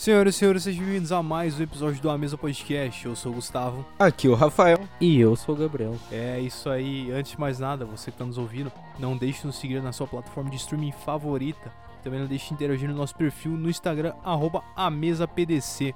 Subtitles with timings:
[0.00, 3.04] Senhoras e senhores, sejam bem-vindos a mais um episódio do A Mesa Podcast.
[3.04, 3.84] Eu sou o Gustavo.
[3.98, 4.78] Aqui o Rafael.
[4.98, 5.94] E eu sou o Gabriel.
[6.10, 7.12] É isso aí.
[7.12, 9.92] Antes de mais nada, você que está nos ouvindo, não deixe de nos seguir na
[9.92, 11.70] sua plataforma de streaming favorita.
[12.02, 15.94] Também não deixe de interagir no nosso perfil no Instagram, arroba AmesaPDC.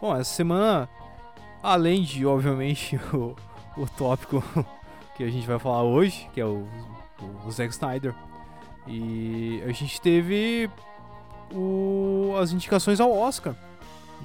[0.00, 0.88] Bom, essa semana,
[1.62, 3.36] além de, obviamente, o,
[3.76, 4.42] o tópico
[5.14, 6.66] que a gente vai falar hoje, que é o,
[7.44, 8.14] o Zack Snyder,
[8.86, 10.70] e a gente teve
[11.52, 13.54] o, as indicações ao Oscar,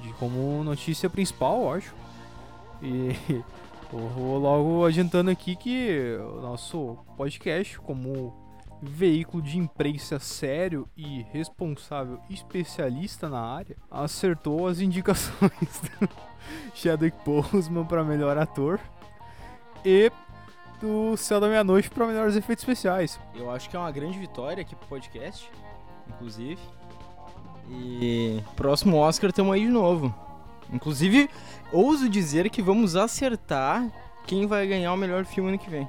[0.02, 1.94] de como notícia principal, acho.
[2.82, 3.42] E
[3.90, 8.34] vou logo adiantando aqui que o nosso podcast, como
[8.82, 16.08] veículo de imprensa sério e responsável especialista na área, acertou as indicações do
[16.74, 18.80] Chadwick Boseman para melhor ator
[19.84, 20.10] e
[20.80, 23.20] do Céu da Meia-Noite para melhores efeitos especiais.
[23.36, 25.48] Eu acho que é uma grande vitória aqui pro podcast,
[26.08, 26.60] inclusive.
[27.72, 30.14] E próximo Oscar estamos aí de novo.
[30.72, 31.28] Inclusive,
[31.72, 33.90] ouso dizer que vamos acertar
[34.26, 35.86] quem vai ganhar o melhor filme ano que vem.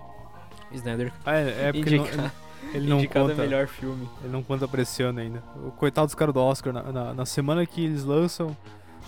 [0.72, 2.32] Snyder Ah, é, é porque Indica- não,
[2.74, 3.42] ele não indicado conta.
[3.42, 4.10] a melhor filme.
[4.24, 5.44] Ele não conta pra esse ano ainda.
[5.66, 8.56] O coitado dos caras do Oscar, na, na, na semana que eles lançam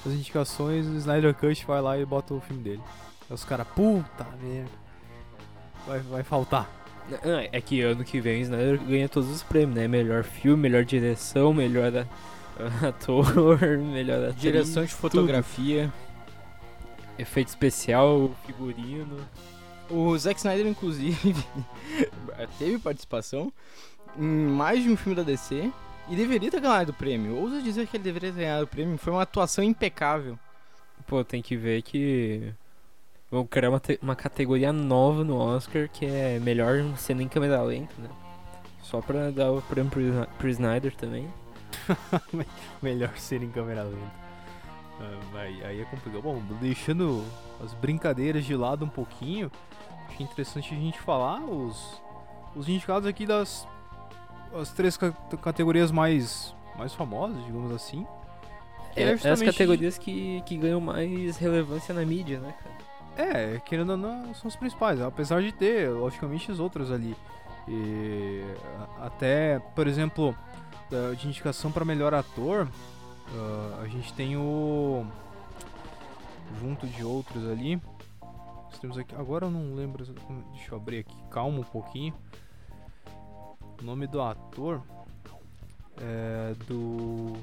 [0.05, 2.81] as indicações, o Snyder Cut vai lá e bota o filme dele.
[3.29, 4.69] Aí os caras, puta merda.
[5.87, 6.69] Vai, vai faltar.
[7.23, 9.87] Não, é que ano que vem o Snyder ganha todos os prêmios, né?
[9.87, 12.05] Melhor filme, melhor direção, melhor
[12.87, 15.91] ator, melhor atriz, Direção de fotografia.
[17.17, 19.17] efeito especial, figurino.
[19.89, 21.35] O Zack Snyder, inclusive,
[22.57, 23.51] teve participação
[24.17, 25.71] em mais de um filme da DC
[26.09, 27.35] e deveria ter ganhado o prêmio.
[27.35, 28.97] Ouso dizer que ele deveria ter ganhado o prêmio.
[28.97, 30.39] Foi uma atuação impecável.
[31.05, 32.51] Pô, tem que ver que
[33.29, 37.93] vão criar uma, uma categoria nova no Oscar que é melhor cena em câmera lenta,
[37.99, 38.09] né?
[38.81, 40.01] Só pra dar o prêmio pro,
[40.37, 41.27] pro Snyder também.
[42.81, 44.25] Melhor ser em câmera lenta.
[44.99, 46.21] Ah, aí, aí é complicado.
[46.21, 47.23] Bom, deixando
[47.63, 49.51] as brincadeiras de lado um pouquinho,
[50.09, 52.01] acho interessante a gente falar os,
[52.55, 53.67] os indicados aqui das
[54.57, 58.07] as três ca- categorias mais, mais famosas, digamos assim.
[58.95, 62.75] É, é as justamente- categorias que, que ganham mais relevância na mídia, né, cara?
[63.17, 67.15] É, querendo ou não, são os principais, apesar de ter, logicamente, os outros ali.
[67.67, 68.43] E
[69.01, 70.33] até, por exemplo,
[71.17, 72.67] de indicação para melhor ator,
[73.33, 75.05] ah, a gente tem o.
[76.59, 77.81] Junto de outros ali.
[78.21, 79.15] Nós temos aqui.
[79.15, 80.05] Agora eu não lembro.
[80.05, 82.13] Deixa eu abrir aqui, calma um pouquinho.
[83.81, 84.81] O nome do ator
[85.97, 87.33] é do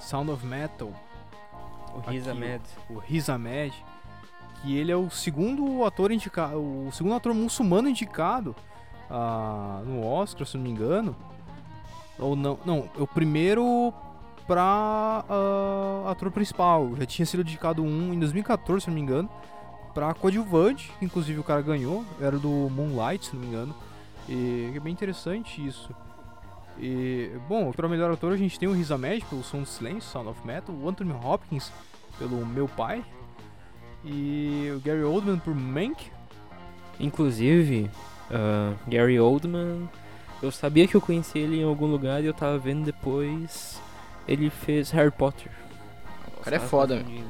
[0.00, 0.92] Sound of Metal
[1.94, 2.62] O Riz Ahmed.
[2.90, 3.74] o Riz Ahmed,
[4.60, 8.54] que ele é o segundo ator indicado, o segundo ator muçulmano indicado
[9.10, 11.16] ah, no Oscar, se não me engano.
[12.18, 13.92] Ou não, não, o primeiro
[14.46, 16.96] pra ah, ator principal.
[16.96, 19.28] Já tinha sido indicado um em 2014, se não me engano,
[19.94, 23.74] pra coadjuvante, que inclusive o cara ganhou, era do Moonlight, se não me engano.
[24.28, 25.94] E é bem interessante isso.
[26.78, 30.10] E, bom, pra melhor ator a gente tem o Riz Ahmed pelo Som do Silêncio,
[30.10, 31.72] Sound of Metal, o Anthony Hopkins
[32.18, 33.04] pelo Meu Pai
[34.04, 36.10] e o Gary Oldman por Mank.
[37.00, 37.90] Inclusive,
[38.30, 39.88] ah, Gary Oldman,
[40.42, 43.80] eu sabia que eu conhecia ele em algum lugar e eu tava vendo depois.
[44.26, 45.50] Ele fez Harry Potter.
[46.36, 47.24] O cara é foda, aí.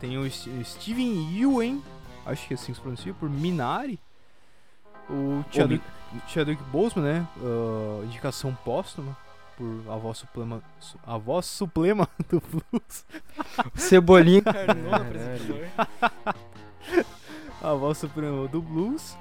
[0.00, 1.80] Tem o S- Steven Yeun,
[2.26, 3.98] acho que é assim que se pronuncia, por Minari.
[5.08, 5.84] O Chadwick,
[6.28, 7.28] Chadwick Boseman, né?
[7.40, 9.16] ah, indicação póstuma
[9.56, 13.04] por A Voz Suprema, Su- a voz suprema do Blues.
[13.76, 14.42] Cebolinha.
[14.42, 15.68] Caralho.
[17.62, 19.16] A Voz Suprema do Blues.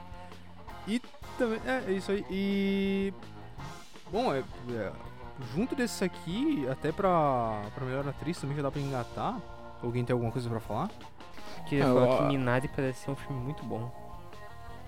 [0.87, 0.99] E
[1.37, 2.25] também, é, é isso aí.
[2.29, 3.13] E.
[4.11, 4.39] Bom, é,
[4.71, 4.91] é,
[5.55, 9.39] junto desses aqui, até pra, pra melhor atriz também já dá pra engatar.
[9.81, 10.89] Alguém tem alguma coisa pra falar?
[11.67, 13.91] Queria Ah, falar que Minari parece ser um filme muito bom.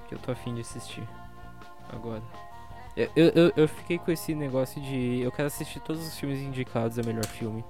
[0.08, 1.08] Que eu tô afim de assistir.
[1.92, 2.22] Agora.
[2.96, 5.22] Eu, eu, eu- eu fiquei com esse negócio de.
[5.22, 7.64] Eu quero assistir todos os filmes indicados a melhor filme.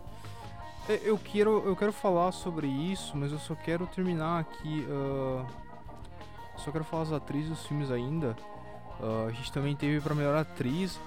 [0.89, 4.85] É, Eu quero, eu quero falar sobre isso, mas eu só quero terminar aqui.
[4.89, 5.45] ah,
[6.57, 8.35] só quero falar as atrizes dos filmes ainda.
[9.01, 10.99] Ah, a gente também teve pra melhor atriz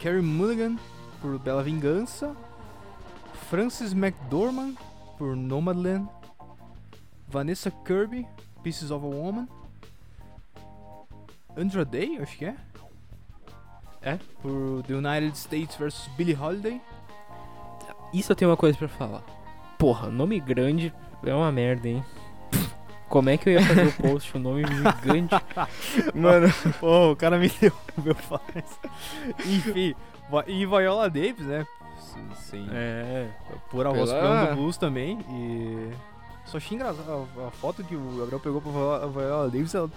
[0.00, 0.76] Carrie Mulligan
[1.20, 2.36] por Bela Vingança,
[3.48, 4.74] Frances McDormand
[5.16, 6.08] por Nomadland,
[7.28, 8.26] Vanessa Kirby,
[8.62, 9.48] Pieces of a Woman,
[11.56, 12.56] Andra Day, acho que é.
[14.02, 14.18] É?
[14.42, 16.80] Por The United States vs Billie Holiday.
[18.12, 19.22] Isso eu tenho uma coisa pra falar.
[19.78, 20.92] Porra, nome grande
[21.24, 22.04] é uma merda, hein?
[23.08, 25.34] Como é que eu ia fazer o post, um nome gigante?
[26.14, 27.72] Mano, Pô, o cara me deu
[28.02, 28.64] meu faz.
[29.46, 29.94] Enfim,
[30.46, 31.66] e Viola Davis, né?
[31.98, 33.28] s- Sem, É.
[33.70, 35.18] por Pela- suprema do blues também.
[35.30, 35.90] E.
[36.46, 37.28] Só achei engraçado.
[37.38, 39.90] A, a foto que o Gabriel pegou pra Viola- Viola Davis ela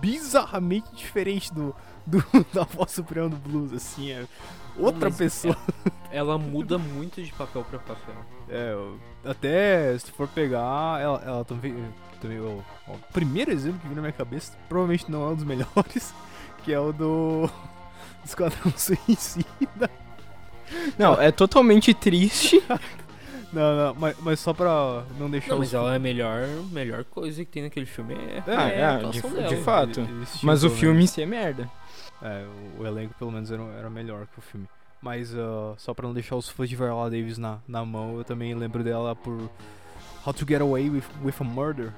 [0.00, 1.74] bizarramente diferente do,
[2.06, 4.10] do- da voz suprema do blues, assim.
[4.12, 4.24] É
[4.78, 5.56] outra Mas pessoa.
[6.16, 8.14] Ela muda muito de papel pra papel.
[8.48, 8.74] É,
[9.28, 11.74] até se tu for pegar, ela, ela também.
[12.20, 15.44] também o, o primeiro exemplo que vem na minha cabeça, provavelmente não é um dos
[15.44, 16.14] melhores,
[16.64, 17.46] que é o do.
[18.22, 19.90] do Esquadrão Suicida.
[20.98, 22.62] Não, é totalmente triste.
[23.52, 26.46] Não, não, mas, mas só pra não deixar Não, os mas ela é a melhor,
[26.72, 28.12] melhor coisa que tem naquele filme.
[28.14, 29.48] É, É, Ah, é, de- dela.
[29.48, 30.06] de fato.
[30.42, 31.70] Mas o pelo filme em si é merda.
[32.20, 32.44] É,
[32.76, 34.66] o, o elenco pelo menos era, era melhor que o filme.
[35.06, 38.24] Mas ah, só pra não deixar os fãs de Viola Davis na, na mão, eu
[38.24, 39.48] também lembro dela por
[40.26, 41.92] How to Get Away with, with a Murder.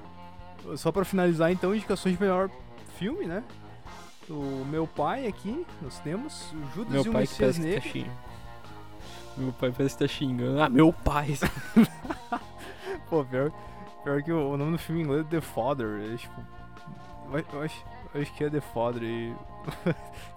[0.77, 2.51] Só pra finalizar, então, indicações de melhor
[2.99, 3.43] filme, né?
[4.29, 7.63] O Meu Pai aqui, nós temos o Judas Meu e o pai que Messias que
[7.63, 7.89] tá Negro.
[7.89, 8.19] xingando.
[9.39, 10.61] Meu pai parece que tá xingando.
[10.61, 11.39] Ah, meu pai!
[13.09, 13.51] Pô, pior,
[14.05, 16.13] pior que o, o nome do filme em inglês é The Father.
[16.13, 16.43] É, tipo,
[17.55, 19.35] eu acho, eu acho que é The Father e.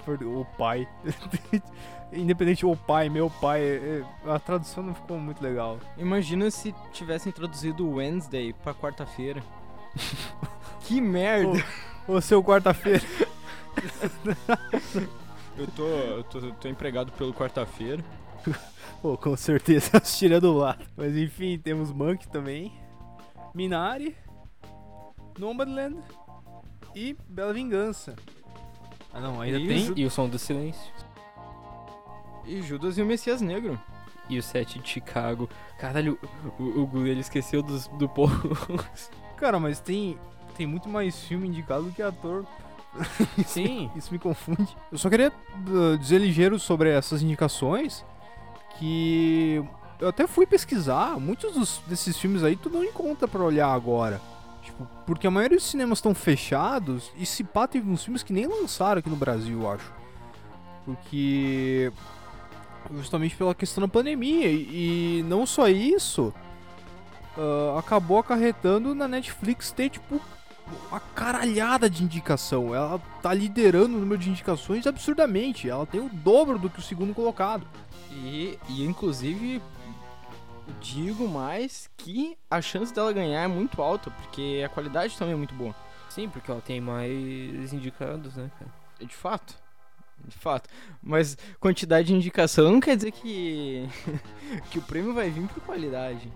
[0.23, 0.87] o pai.
[2.13, 3.61] Independente o pai, meu pai.
[3.61, 5.79] é- é- a tradução não ficou muito legal.
[5.97, 9.41] Imagina se tivessem traduzido Wednesday pra quarta-feira.
[10.81, 11.63] que merda!
[12.07, 13.01] Ô seu quarta-feira.
[15.57, 18.03] Eu tô, eu tô, eu tô empregado pelo quarta-feira.
[19.01, 20.83] Pô, com certeza assistiria do lado.
[20.95, 22.71] Mas enfim, temos Monk também.
[23.53, 24.15] Minari.
[25.37, 25.97] Nomadland.
[26.95, 28.15] E Bela Vingança.
[29.13, 29.93] Ah não, ainda E tem.
[29.97, 30.91] E o som do silêncio.
[32.45, 33.79] E Judas e o Messias Negro.
[34.29, 35.49] E o set de Chicago.
[35.77, 36.17] Caralho,
[36.59, 38.55] o, o Gu, ele esqueceu dos, do povo.
[39.37, 40.17] Cara, mas tem,
[40.55, 42.45] tem muito mais filme indicado do que ator.
[43.45, 43.89] Sim.
[43.95, 44.75] Isso me confunde.
[44.91, 48.05] Eu só queria uh, dizer ligeiro sobre essas indicações.
[48.77, 49.63] Que
[49.99, 51.19] eu até fui pesquisar.
[51.19, 54.21] Muitos dos- desses filmes aí tu não encontra pra olhar agora.
[54.61, 57.11] Tipo, porque a maioria dos cinemas estão fechados.
[57.17, 59.91] E se pá, teve uns filmes que nem lançaram aqui no Brasil, eu acho.
[60.85, 61.91] Porque.
[62.93, 64.47] Justamente pela questão da pandemia.
[64.47, 66.33] E, e não só isso.
[67.37, 70.19] ah, acabou acarretando na Netflix ter, tipo,
[70.89, 72.73] uma caralhada de indicação.
[72.73, 75.69] Ela tá liderando o número de indicações absurdamente.
[75.69, 77.65] Ela tem o dobro do que o segundo colocado.
[78.11, 79.61] E, e inclusive,
[80.81, 85.37] digo mais que a chance dela ganhar é muito alta, porque a qualidade também é
[85.37, 85.75] muito boa.
[86.09, 88.71] Sim, porque ela tem mais indicados, né, cara?
[88.99, 89.55] De fato.
[90.27, 90.69] De fato.
[91.01, 93.87] Mas quantidade de indicação não quer dizer que,
[94.69, 96.31] que o prêmio vai vir por qualidade.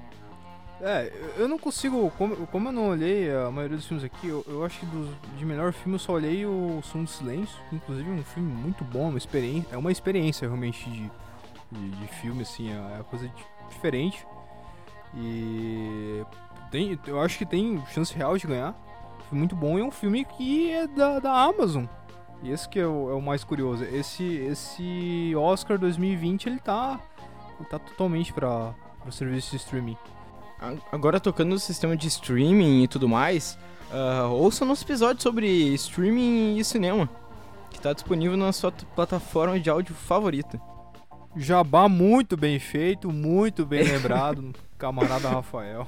[0.82, 2.12] É, eu não consigo.
[2.18, 5.10] Como, como eu não olhei a maioria dos filmes aqui, eu, eu acho que dos,
[5.38, 7.58] de melhor filme eu só olhei o Som do Silêncio.
[7.70, 11.10] que Inclusive é um filme muito bom, uma experiência, é uma experiência realmente de,
[11.72, 14.28] de, de filme, assim, é uma coisa di- diferente.
[15.16, 16.24] E
[16.72, 18.76] tem, eu acho que tem chance real de ganhar.
[19.30, 21.86] Foi muito bom e é um filme que é da, da Amazon.
[22.44, 23.84] E esse que é o, é o mais curioso.
[23.84, 27.00] Esse, esse Oscar 2020 ele tá,
[27.60, 28.74] ele tá totalmente para
[29.06, 29.98] o serviço de streaming.
[30.92, 33.58] Agora tocando no sistema de streaming e tudo mais,
[33.92, 37.10] ah, ouça nosso episódio sobre streaming e cinema,
[37.70, 40.60] que está disponível na sua plataforma de áudio favorita.
[41.36, 45.86] Jabá muito bem feito, muito bem lembrado, camarada Rafael,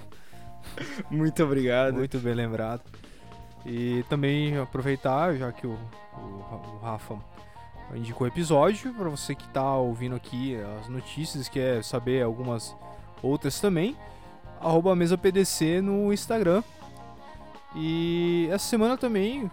[1.09, 1.95] Muito obrigado.
[1.95, 2.81] muito bem lembrado.
[3.65, 5.77] E também aproveitar, já que o,
[6.17, 7.15] o, o Rafa
[7.95, 12.75] indicou o episódio, para você que tá ouvindo aqui as notícias, quer saber algumas
[13.21, 13.95] outras também,
[14.61, 16.63] arroba mesa PDC no Instagram.
[17.75, 19.49] E essa semana também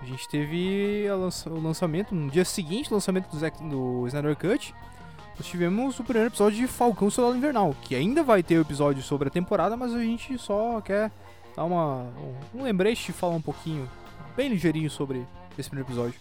[0.00, 4.74] a gente teve lança- o lançamento, no dia seguinte lançamento do, Zack- do Snyder Cut,
[5.38, 9.02] nós tivemos o primeiro episódio de Falcão Soldado Invernal, que ainda vai ter o episódio
[9.02, 11.10] sobre a temporada, mas a gente só quer
[11.56, 12.06] dar uma,
[12.54, 13.88] um, lembrete e falar um pouquinho,
[14.36, 15.26] bem ligeirinho sobre
[15.58, 16.20] esse primeiro episódio.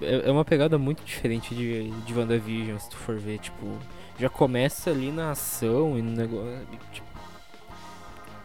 [0.00, 3.66] É é uma pegada muito diferente de, de WandaVision, se tu for ver, tipo,
[4.18, 6.66] já começa ali na ação e no negócio.
[6.92, 7.06] Tipo,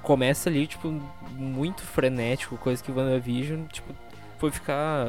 [0.02, 0.90] começa ali, tipo,
[1.32, 3.94] muito frenético, coisa que WandaVision, tipo,
[4.38, 5.08] foi ficar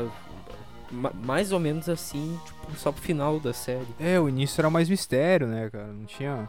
[0.91, 3.87] ma- mais ou menos assim, tipo, só pro final da série.
[3.99, 5.87] É, o início era mais mistério, né, cara?
[5.89, 6.49] Não tinha.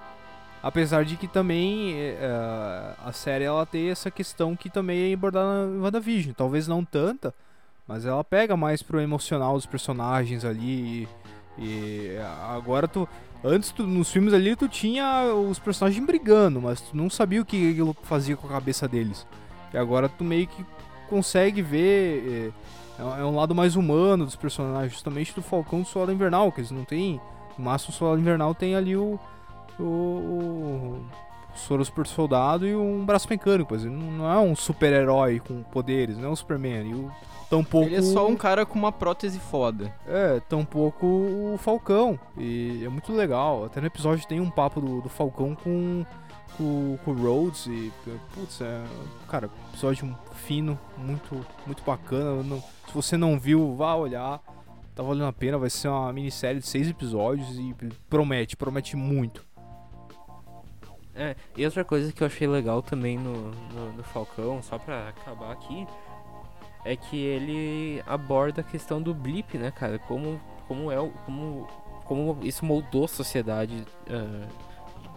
[0.63, 2.18] Apesar de que também é,
[3.03, 6.34] a série ela tem essa questão que também é abordada na WandaVision.
[6.36, 7.34] Talvez não tanta,
[7.88, 11.08] mas ela pega mais pro emocional dos personagens ali.
[11.58, 12.18] E, e
[12.50, 13.08] agora tu.
[13.44, 17.46] Antes tu, nos filmes ali tu tinha os personagens brigando, mas tu não sabia o
[17.46, 19.25] que aquilo fazia com a cabeça deles.
[19.74, 20.63] E agora tu meio que
[21.10, 22.51] consegue ver.
[23.00, 26.12] É, é um- é um lado mais humano dos personagens, justamente do Falcão do Soldado
[26.13, 27.20] Invernal, que eles não têm
[27.58, 29.20] No máximo, o Invernal tem ali o.
[29.79, 29.83] O.
[29.83, 31.05] o
[31.55, 33.75] soro super soldado e um braço mecânico.
[33.75, 36.89] Ele não é um super-herói com poderes, não é um Superman.
[36.89, 37.11] E o,
[37.49, 39.93] tampouco, Ele é só um cara com uma prótese foda.
[40.07, 42.19] É, tampouco o Falcão.
[42.37, 43.65] E é muito legal.
[43.65, 46.05] Até no episódio tem um papo do, do Falcão com,
[46.57, 47.67] com, com o Rhodes.
[47.67, 47.91] E,
[48.33, 48.83] putz, é.
[49.27, 52.41] Cara, episódio fino, muito, muito bacana.
[52.43, 54.41] Não, se você não viu, vá olhar.
[54.95, 57.73] Tá valendo a pena, vai ser uma minissérie de seis episódios e
[58.09, 59.50] promete, promete muito.
[61.13, 65.10] É, e outra coisa que eu achei legal também no, no, no, Falcão, só pra
[65.10, 65.86] acabar aqui,
[66.86, 70.00] é que ele aborda a questão do blip, né, cara?
[70.00, 71.68] Como, como é como,
[72.06, 73.86] como isso moldou a sociedade.
[74.08, 74.48] Uh,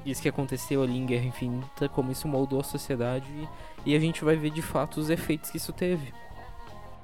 [0.05, 3.27] isso que aconteceu ali em Guerra Infinita, como isso moldou a sociedade
[3.87, 6.13] e, e a gente vai ver de fato os efeitos que isso teve.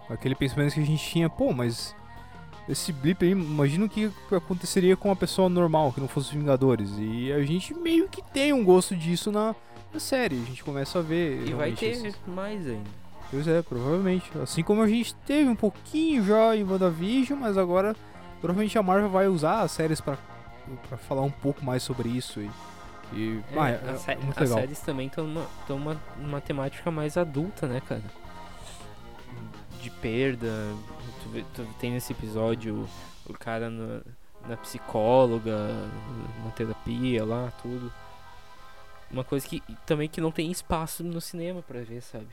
[0.09, 1.95] Aquele pensamento que a gente tinha, pô, mas
[2.71, 6.35] esse blip aí, imagina o que aconteceria com uma pessoa normal que não fosse os
[6.35, 6.91] Vingadores.
[6.99, 9.55] E a gente meio que tem um gosto disso na,
[9.93, 10.37] na série.
[10.37, 11.47] A gente começa a ver.
[11.49, 12.15] E vai ter esses...
[12.27, 12.89] mais ainda.
[13.31, 14.31] Pois é, provavelmente.
[14.43, 17.95] Assim como a gente teve um pouquinho já em WandaVision, mas agora
[18.41, 20.17] provavelmente a Marvel vai usar as séries para
[21.09, 22.41] falar um pouco mais sobre isso.
[22.41, 22.51] E,
[23.13, 24.59] e é, ah, é, é, muito as legal.
[24.59, 28.03] séries também estão uma, uma, uma temática mais adulta, né, cara?
[29.81, 30.75] De perda,
[31.55, 32.89] tu, tem nesse episódio
[33.29, 34.01] o cara na,
[34.49, 35.69] na psicóloga,
[36.45, 37.93] na terapia lá, tudo.
[39.11, 42.29] Uma coisa que também que não tem espaço no cinema para ver, sabe?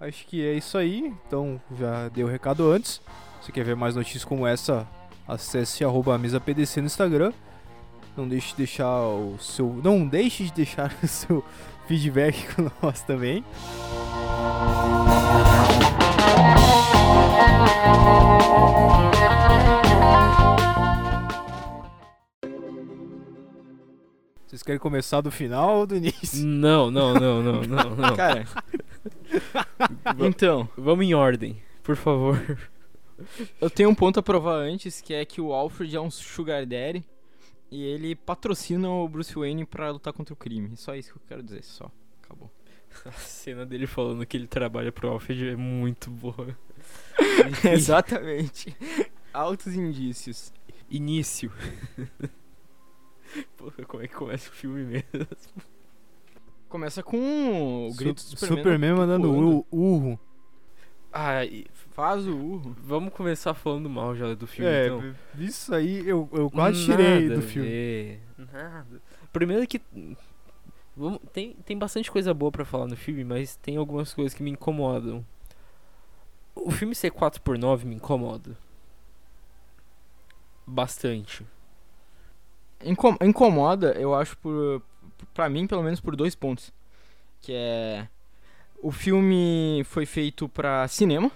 [0.00, 1.14] Acho que é isso aí.
[1.26, 3.00] Então já dei o recado antes.
[3.42, 4.86] Se quer ver mais notícias como essa,
[5.28, 5.84] acesse
[6.18, 7.32] mesapdc no Instagram.
[8.16, 9.80] Não deixe de deixar o seu.
[9.84, 11.44] Não deixe de deixar o seu
[11.86, 13.44] feedback com nós também.
[24.46, 26.44] Vocês querem começar do final ou do início?
[26.44, 28.16] Não, não, não, não, não, não.
[28.16, 28.44] Cara.
[30.18, 32.58] então, vamos em ordem, por favor.
[33.60, 36.66] Eu tenho um ponto a provar antes, que é que o Alfred é um sugar
[36.66, 37.04] daddy
[37.70, 40.76] e ele patrocina o Bruce Wayne para lutar contra o crime.
[40.76, 41.90] Só isso que eu quero dizer, só.
[42.22, 42.50] Acabou.
[43.04, 46.56] A cena dele falando que ele trabalha pro Alfred é muito boa.
[47.64, 48.76] Exatamente.
[49.32, 50.52] Altos indícios.
[50.90, 51.52] Início.
[53.56, 55.28] Porra, como é que começa o filme mesmo?
[56.68, 58.58] Começa com o grito Su do Superman.
[58.62, 60.20] Superman mandando o urro.
[61.12, 61.40] Ah,
[61.90, 62.76] faz o urro.
[62.82, 65.14] Vamos começar falando mal já do filme, é, então.
[65.38, 68.20] Isso aí eu, eu quase Nada tirei do filme.
[68.52, 69.02] Nada.
[69.32, 69.80] Primeiro que
[71.32, 74.50] tem, tem bastante coisa boa para falar no filme, mas tem algumas coisas que me
[74.50, 75.24] incomodam.
[76.54, 78.56] O filme ser 4x9 me incomoda.
[80.66, 81.46] Bastante.
[82.84, 84.82] Incom incomoda, eu acho, por.
[85.34, 86.72] Pra mim, pelo menos, por dois pontos.
[87.40, 88.08] Que é.
[88.82, 91.30] O filme foi feito pra cinema,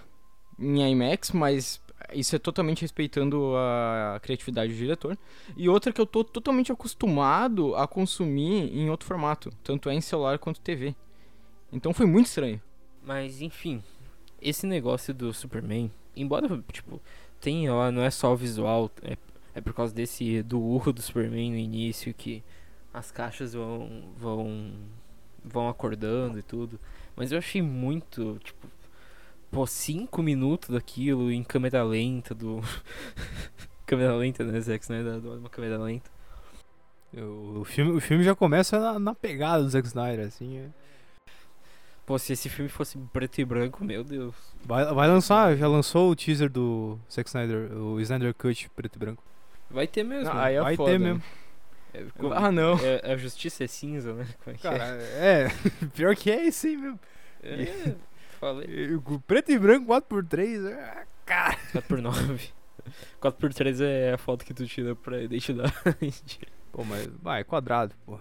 [0.59, 1.81] em IMAX, mas
[2.13, 5.19] isso é totalmente respeitando a criatividade do diretor.
[5.57, 10.01] E outra que eu tô totalmente acostumado a consumir em outro formato, tanto é em
[10.01, 10.95] celular quanto TV.
[11.73, 12.61] Então foi muito estranho.
[13.03, 13.83] Mas enfim,
[14.41, 17.01] esse negócio do Superman, embora tipo,
[17.41, 19.17] tenha lá, não é só o visual, é,
[19.55, 22.43] é por causa desse do urro do Superman no início que
[22.93, 24.73] as caixas vão vão
[25.45, 26.79] vão acordando e tudo.
[27.17, 28.67] Mas eu achei muito, tipo,
[29.55, 32.61] pô, 5 minutos daquilo em câmera lenta do.
[33.87, 35.21] câmera lenta, né, Zack Snyder?
[35.25, 36.11] Uma câmera lenta.
[37.17, 40.59] O filme, o filme já começa na, na pegada do Zack Snyder, assim.
[40.59, 40.69] É.
[42.05, 44.35] Pô, se esse filme fosse preto e branco, meu Deus.
[44.65, 48.99] Vai, vai lançar, já lançou o teaser do Zack Snyder, o Snyder Cut preto e
[48.99, 49.23] branco.
[49.71, 50.33] Vai ter mesmo.
[50.35, 51.23] Ah, é vai foda, ter mesmo.
[51.95, 52.77] É, ah, não.
[52.81, 54.27] É, a justiça é cinza, né?
[54.43, 55.47] Como é Cara, é?
[55.47, 55.49] é.
[55.95, 56.99] Pior que é esse aí mesmo.
[57.41, 57.95] É
[58.45, 59.01] falei.
[59.27, 61.57] Preto e branco 4x3, é, cara.
[61.73, 62.51] 4x9.
[63.21, 65.73] 4x3 é a foto que tu tira pra identidade.
[66.71, 68.19] Pô, mas vai, é quadrado, pô.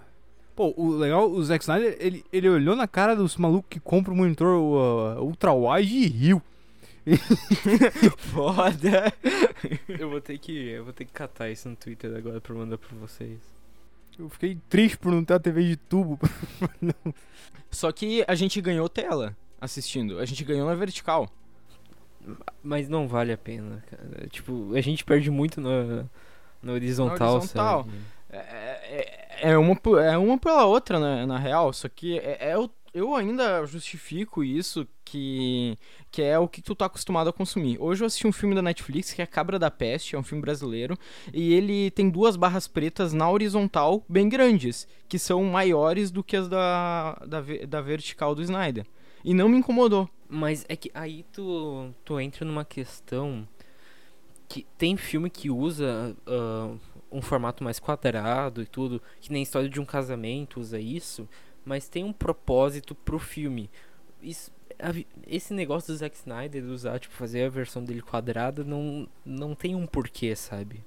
[0.55, 4.13] Pô, o legal, o Zack Snyder, ele, ele olhou na cara dos malucos que compram
[4.13, 6.41] o monitor uh, ultra wide e riu.
[8.17, 9.11] Foda.
[9.89, 12.77] eu vou ter que, eu vou ter que catar isso no Twitter agora pra mandar
[12.77, 13.39] pra vocês.
[14.17, 16.19] Eu fiquei triste por não ter a TV de tubo.
[17.71, 20.19] Só que a gente ganhou tela assistindo.
[20.19, 21.29] A gente ganhou na vertical.
[22.61, 24.27] Mas não vale a pena, cara.
[24.29, 26.05] Tipo, a gente perde muito na,
[26.61, 27.87] na horizontal, na horizontal.
[28.29, 31.73] É, é, é, uma, é uma pela outra, né, na real.
[31.73, 35.77] Só que é, é o, eu ainda justifico isso que,
[36.11, 37.77] que é o que tu tá acostumado a consumir.
[37.79, 40.41] Hoje eu assisti um filme da Netflix que é Cabra da Peste, é um filme
[40.41, 40.97] brasileiro,
[41.33, 46.37] e ele tem duas barras pretas na horizontal bem grandes, que são maiores do que
[46.37, 48.85] as da, da, da vertical do Snyder.
[49.23, 50.09] E não me incomodou.
[50.27, 53.47] Mas é que aí tu, tu entra numa questão
[54.47, 56.79] que tem filme que usa uh,
[57.11, 61.27] um formato mais quadrado e tudo, que nem História de um Casamento usa isso,
[61.63, 63.69] mas tem um propósito pro filme.
[64.21, 64.91] Isso, a,
[65.27, 69.55] esse negócio do Zack Snyder de usar, tipo, fazer a versão dele quadrada não, não
[69.55, 70.83] tem um porquê, sabe?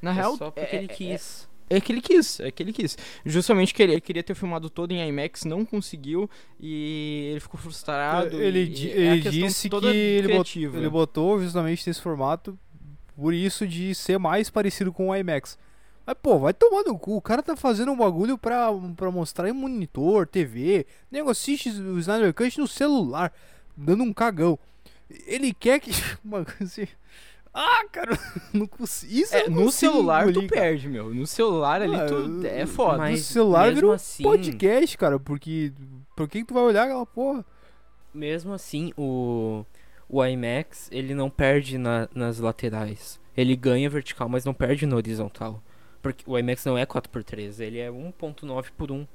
[0.00, 1.44] Na é real, só porque é, ele quis.
[1.44, 2.98] É, é que ele quis, é que ele quis.
[3.24, 8.36] Justamente que ele, queria ter filmado todo em IMAX, não conseguiu e ele ficou frustrado.
[8.40, 10.76] Ele, e- é ele questão disse que ele, bot- criativa.
[10.76, 12.58] ele botou justamente nesse formato
[13.16, 15.56] por isso de ser mais parecido com o IMAX.
[16.06, 17.16] Mas, pô, vai tomar no cu.
[17.16, 20.86] O cara tá fazendo um bagulho pra, pra mostrar em monitor, TV.
[21.10, 23.32] Nego assiste o Snyder Cut no celular,
[23.76, 24.58] dando um cagão.
[25.26, 25.90] Ele quer que.
[26.28, 26.86] Coisa assim.
[27.52, 28.16] Ah, cara,
[28.54, 29.12] não consigo.
[29.12, 30.60] Isso É, no consigo celular tu engolir, cara.
[30.62, 31.12] perde, meu.
[31.12, 32.98] No celular ali Ah, tu é foda.
[32.98, 35.72] Mas no celular mesmo virou assim- podcast, cara, porque.
[36.14, 37.44] Por que, que tu vai olhar aquela porra?
[38.14, 39.64] Mesmo assim, o,
[40.08, 43.18] o IMAX, ele não perde na- nas laterais.
[43.36, 45.62] Ele ganha vertical, mas não perde no horizontal.
[46.02, 49.06] Porque o IMAX não é 4x3, ele é 1.9 por 1.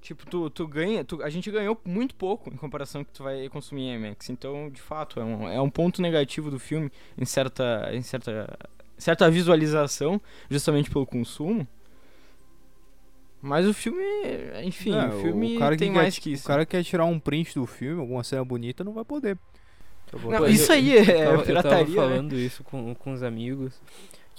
[0.00, 1.04] Tipo, tu, tu ganha.
[1.04, 4.30] tu- a gente ganhou muito pouco em comparação que tu vai consumir em IMAX.
[4.30, 7.90] Então, de fato, é um, é um ponto negativo do filme em certa.
[7.92, 8.56] em certa.
[8.96, 11.66] certa visualização, justamente pelo consumo.
[13.40, 14.02] Mas o filme,
[14.64, 16.42] enfim, É, o filme cara tem quer, mais que isso.
[16.44, 19.38] O cara quer tirar um print do filme, alguma cena bonita, não vai poder.
[20.24, 21.94] Não, isso aí é eu tava, eu tava pirataria, né?
[21.94, 23.80] falando isso com, com os amigos.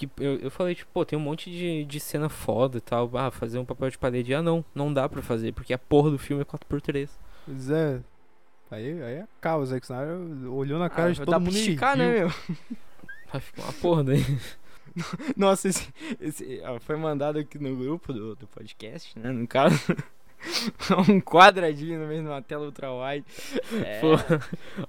[0.08, 3.10] Que eu, eu falei, tipo, pô, tem um monte de, de cena foda e tal.
[3.16, 4.34] Ah, fazer um papel de parede.
[4.34, 7.10] Ah, não, não dá pra fazer, porque a porra do filme é 4x3.
[7.46, 8.00] Pois é.
[8.72, 11.58] Aí, aí acaba, o Zack Snyder olhou na cara Ah, de dá todo pra mundo
[11.58, 12.06] esticar, riu.
[12.06, 12.30] né, meu?
[13.32, 14.24] Vai ficar uma porra daí.
[15.36, 15.88] Nossa, esse,
[16.20, 19.32] esse ó, foi mandado aqui no grupo do, do podcast, né?
[19.32, 19.76] No caso,
[21.10, 23.26] um quadradinho no meio de uma tela ultra-wide.
[23.84, 24.10] É, Pô,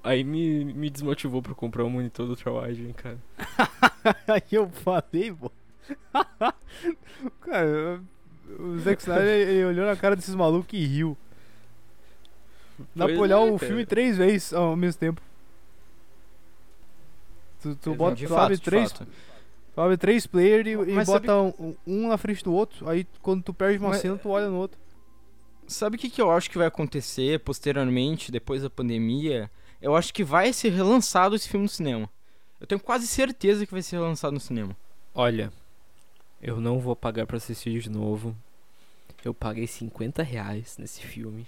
[0.05, 3.18] aí me, me desmotivou pra comprar um monitor do ultrawide, hein, cara.
[4.29, 5.51] Aí eu falei, pô.
[7.43, 8.01] cara,
[8.59, 11.17] o Zack Snyder ele olhou na cara desses malucos e riu.
[12.95, 15.21] Dá Pois pra olhar é, o filme três vezes ao mesmo tempo.
[17.61, 19.07] Tu, tu, bota, de tu fato, abre três, fato.
[19.75, 22.89] tu abre três players e, e bota um, um na frente do outro.
[22.89, 24.79] Aí quando tu perde uma Mas- cena, tu olha no outro.
[25.67, 29.49] Sabe o que, que eu acho que vai acontecer posteriormente, depois da pandemia?
[29.81, 32.09] Eu acho que vai ser relançado esse filme no cinema.
[32.61, 34.77] Eu tenho quase certeza que vai ser relançado no cinema.
[35.14, 35.51] Olha,
[36.42, 38.37] eu não vou pagar pra assistir de novo.
[39.25, 41.46] Eu paguei 50 reais nesse filme.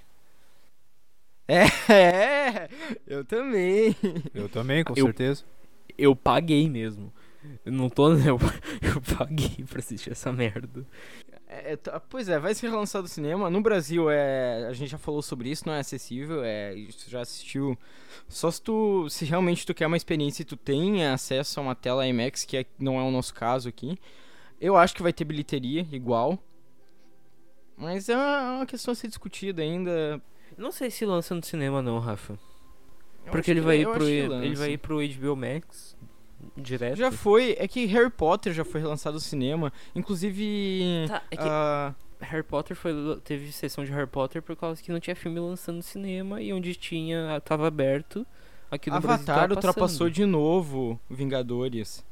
[1.49, 2.69] É,
[3.07, 3.95] eu também.
[4.35, 5.45] Eu também, com Eu- certeza.
[5.99, 7.13] Eu paguei mesmo.
[7.67, 8.13] Eu não tô.
[8.15, 8.39] Eu,
[8.81, 10.87] eu paguei pra assistir essa merda.
[11.65, 13.51] É, tá- pois é, vai ser relançado no cinema.
[13.51, 16.43] No Brasil, é, a gente já falou sobre isso, não é acessível.
[16.43, 17.77] É, tu já assistiu.
[18.29, 19.09] Só se tu.
[19.11, 22.57] Se realmente tu quer uma experiência e tu tem acesso a uma tela IMAX, que
[22.57, 23.99] é- não é o nosso caso aqui.
[24.61, 26.39] Eu acho que vai ter bilheteria igual.
[27.77, 30.23] Mas é uma, uma questão a ser discutida ainda.
[30.57, 32.39] Não sei se lança no cinema não, Rafa.
[33.27, 35.97] Eu Porque ele vai ir pro ele vai ir pro HBO Max
[36.57, 36.97] direto.
[36.97, 37.57] Já foi.
[37.59, 39.73] É que Harry Potter já foi relançado no cinema.
[39.95, 41.07] Inclusive.
[41.09, 42.93] Tá, é que ah, Harry Potter foi
[43.25, 46.53] teve sessão de Harry Potter por causa que não tinha filme lançando no cinema e
[46.53, 48.27] onde tinha tava aberto
[48.71, 52.05] aqui no Brasil Avatar tava ultrapassou de novo Vingadores.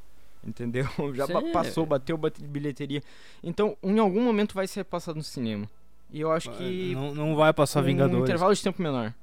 [0.43, 0.87] Entendeu?
[1.15, 3.03] Já passou, bateu bate- bilheteria.
[3.43, 5.69] Então, em algum momento vai ser passado no cinema.
[6.13, 6.95] E eu acho que.
[6.95, 8.23] Não, não vai passar um Vingadores.
[8.25, 9.15] intervalo de tempo menor.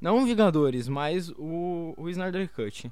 [0.00, 2.90] Não Vingadores, mas o, o Snyder Cut.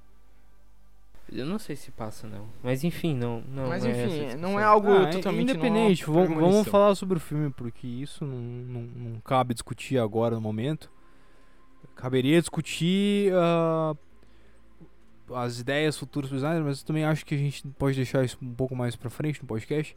[1.35, 4.61] Eu não sei se passa não, mas enfim, não, não mas é a enfim, não
[4.61, 6.07] é algo Ah, é totalmente independente.
[6.07, 8.81] não- Vamos, vamos falar sobre o filme, porque isso não, não,
[9.13, 10.91] não cabe discutir agora no momento.
[11.95, 13.95] Caberia discutir ah,
[15.35, 18.37] as ideias futuras do Snyder, mas eu também acho que a gente pode deixar isso
[18.43, 19.97] um pouco mais pra frente no podcast.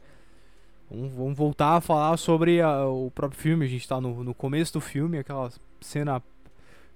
[0.90, 3.64] Vamos, vamos voltar a falar sobre ah, o próprio filme.
[3.64, 6.22] A gente tá no, no começo do filme, aquela cena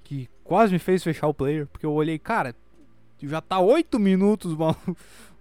[0.05, 2.55] que quase me fez fechar o player, porque eu olhei, cara,
[3.29, 4.77] já tá oito minutos mano,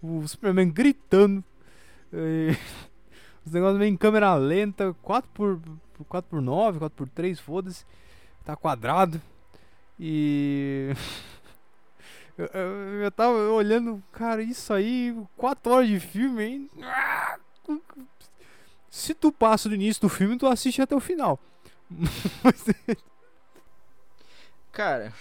[0.02, 1.44] o Superman gritando.
[2.13, 2.56] eh,
[3.46, 5.60] os negócios meio em câmera lenta, 4 por
[6.08, 7.86] 4 por 9, 4 por 3, foda-se.
[8.46, 9.22] Tá quadrado.
[10.00, 10.94] E
[12.38, 16.70] eu, eu, eu tava olhando, cara, isso aí, 4 horas de filme, hein?
[18.89, 21.39] Se tu passa do início do filme, tu assiste até o final.
[24.72, 25.13] Cara.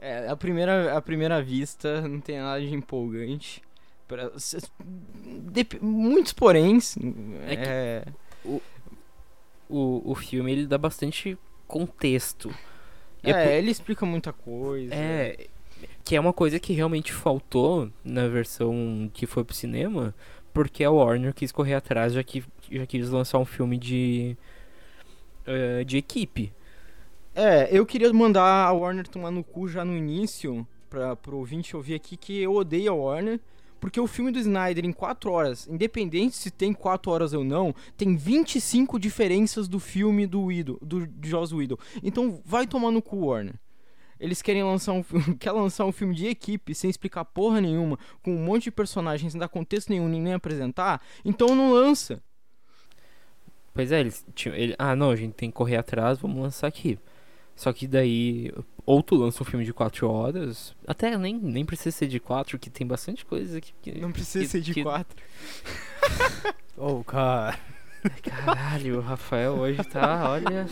[0.00, 3.62] É, a primeira, a primeira vista não tem nada de empolgante.
[4.06, 4.30] Pra,
[5.80, 6.96] muitos poréns.
[7.46, 8.04] É que- É,
[9.70, 12.48] O, o filme ele dá bastante contexto.
[13.22, 14.94] É é, por- ele explica muita coisa.
[14.94, 15.46] É,
[16.02, 20.14] que é uma coisa que realmente faltou na versão que foi pro cinema,
[20.54, 24.36] porque a Warner quis correr atrás, já que já quis lançar um filme de
[25.46, 26.50] eh, de equipe.
[27.40, 31.76] É, eu queria mandar a Warner tomar no cu já no início, pra, pro ouvinte
[31.76, 33.38] ouvir aqui, que eu odeio a Warner,
[33.78, 37.72] porque o filme do Snyder em 4 horas, independente se tem 4 horas ou não,
[37.96, 41.52] tem 25 diferenças do filme do Widow, do Joss.
[42.02, 43.54] Então vai tomar no cu, Warner.
[44.18, 45.04] Eles querem lançar um
[45.38, 49.30] quer lançar um filme de equipe sem explicar porra nenhuma, com um monte de personagens
[49.30, 52.20] sem dar contexto nenhum, nem apresentar, então não lança.
[53.72, 56.66] Pois é, eles tinham, ele, ah, não, a gente tem que correr atrás, vamos lançar
[56.66, 56.98] aqui.
[57.58, 58.52] Só que daí,
[58.86, 62.56] ou tu lança um filme de 4 horas, até nem, nem precisa ser de 4,
[62.56, 63.72] que tem bastante coisa que...
[63.82, 65.20] que Não precisa que- ser de que- 4.
[66.76, 67.58] Oh, cara.
[68.22, 70.68] Caralho, o Rafael hoje tá, olha...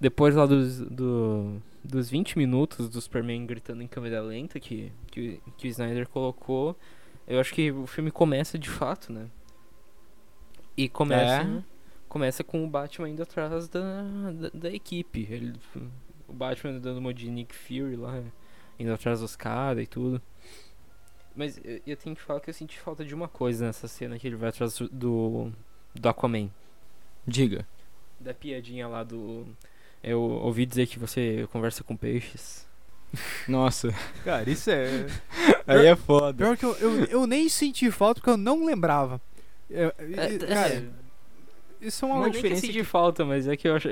[0.00, 5.40] Depois lá dos, do, dos 20 minutos do Superman gritando em câmera lenta que, que,
[5.56, 6.76] que o Snyder colocou,
[7.26, 9.28] eu acho que o filme começa de fato, né?
[10.76, 11.62] E começa, É.
[12.08, 13.80] começa com o Batman indo atrás da,
[14.32, 15.26] da, da equipe.
[15.30, 15.52] Ele,
[16.28, 18.22] o Batman dando uma de Nick Fury lá,
[18.78, 20.20] indo atrás dos caras e tudo.
[21.36, 24.18] Mas eu, eu tenho que falar que eu senti falta de uma coisa nessa cena
[24.18, 25.52] que ele vai atrás do- do,
[25.94, 26.50] do Aquaman.
[27.26, 27.66] Diga.
[28.20, 29.46] Da piadinha lá do.
[30.02, 32.66] Eu ouvi dizer que você conversa com peixes.
[33.48, 33.94] Nossa,
[34.24, 35.06] Cara, isso é.
[35.66, 36.34] aí é foda.
[36.34, 39.20] Pior que eu, eu, eu nem senti falta porque eu não lembrava.
[39.70, 40.84] É, é, cara,
[41.82, 43.84] isso é uma Não é que diferença eu senti falta, mas é que eu, ach,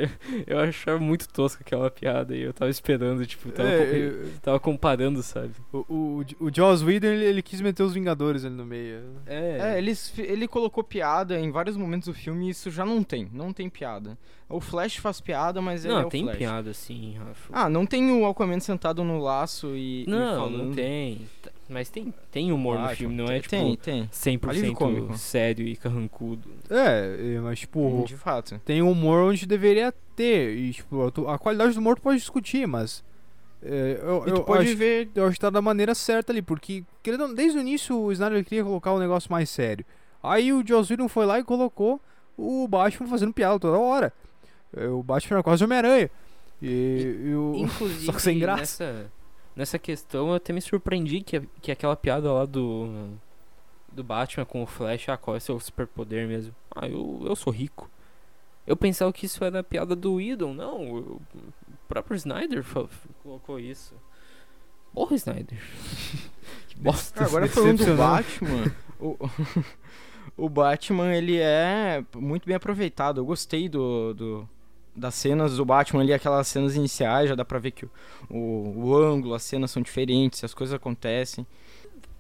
[0.47, 4.59] eu achava muito tosca aquela piada e eu tava esperando, tipo, tava, É, eu- tava
[4.61, 5.51] comparando, sabe?
[5.73, 9.01] o, o, o Joss Whedon, ele, ele quis meter os Vingadores ali no meio.
[9.27, 13.29] É, ele, ele colocou piada em vários momentos do filme e isso já não tem.
[13.33, 14.17] Não tem piada.
[14.49, 16.37] O Flash faz piada, mas ele é Não, tem Flash.
[16.39, 17.49] piada sim, Rafa.
[17.53, 20.65] Ah, não tem o Aquaman sentado no laço e, e não, falando.
[20.65, 21.21] não tem.
[21.71, 24.09] Mas tem, tem humor no Ah, filme, não é tipo Tem, tem.
[24.13, 25.17] 100% Alívio cômico.
[25.17, 26.49] sério e carrancudo.
[26.69, 28.61] É, é, mas tipo, De fato.
[28.65, 30.57] tem humor onde deveria ter.
[30.57, 33.05] E tipo, a qualidade do humor tu pode discutir, mas.
[33.63, 35.09] é, eu, E eu pode acho, ver.
[35.15, 38.11] eu acho que tá da maneira certa ali, porque querendo, não, desde o início o
[38.11, 39.85] Snyder queria colocar um negócio mais sério.
[40.23, 42.01] Aí o Joss Whedon foi lá e colocou
[42.37, 44.13] o Batman fazendo piada toda hora.
[44.77, 46.11] É, O Batman era quase Homem-Aranha.
[46.61, 48.61] E, e o- Inclusive, só que sem graça.
[48.93, 49.13] Nessa,
[49.55, 53.11] nessa questão, eu até me surpreendi que, que aquela piada lá do,
[53.93, 56.55] do Batman com o Flash, ah, qual é seu superpoder mesmo?
[56.75, 57.91] Ah, eu, eu sou rico.
[58.67, 60.95] Eu pensava que isso era piada do Idol, não.
[60.95, 61.21] O
[61.89, 62.65] próprio Snyder
[63.23, 63.95] colocou isso.
[64.93, 65.59] Porra, Snyder.
[66.69, 67.25] que bosta.
[67.25, 67.97] Agora falando do.
[67.97, 69.17] Batman, o,
[70.45, 73.21] o Batman ele é muito bem aproveitado.
[73.21, 74.49] Eu gostei do, do-
[75.01, 77.91] das cenas do Batman ali, aquelas cenas iniciais, já dá pra ver que o,
[78.31, 81.47] o, o ângulo, as cenas são diferentes, as coisas acontecem.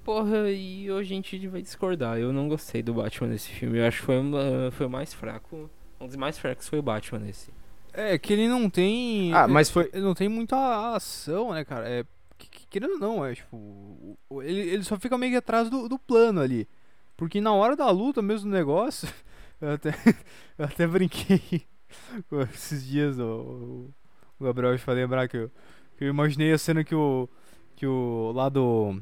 [0.02, 2.18] Porra, e hoje a gente vai discordar.
[2.18, 3.78] Eu não gostei do Batman nesse filme.
[3.78, 5.70] Eu acho que foi, uma- foi o mais fraco.
[6.00, 7.50] Um dos mais fracos foi o Batman nesse.
[7.92, 9.32] É, que ele não tem.
[9.34, 9.90] Ah, mas foi.
[9.92, 11.88] Ele não tem muita ação, né, cara?
[11.88, 12.04] É.
[12.38, 14.16] que- que- Querendo ou não, é tipo.
[14.42, 16.66] Ele, ele só fica meio que atrás do, do plano ali.
[17.16, 19.06] Porque na hora da luta mesmo do negócio.
[19.60, 19.90] Eu até,
[20.56, 21.66] eu até brinquei
[22.54, 23.18] esses dias.
[23.18, 23.90] O,
[24.38, 25.50] o Gabriel vai lembrar que eu,
[25.96, 27.28] que eu imaginei a cena que o.
[27.76, 28.32] Que o.
[28.34, 29.00] Lá do.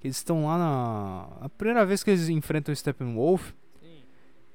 [0.00, 1.44] Que eles estão lá na.
[1.44, 3.52] A primeira vez que eles enfrentam o Steppenwolf.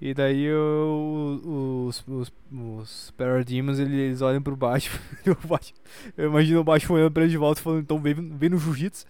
[0.02, 5.00] E daí o- os, os, os Parademons eles olham pro Batman,
[5.44, 5.78] o Batman.
[6.18, 8.58] Eu imagino o Batman olhando pra ele de volta e falando, então vem, vem no
[8.58, 9.06] jiu-jitsu.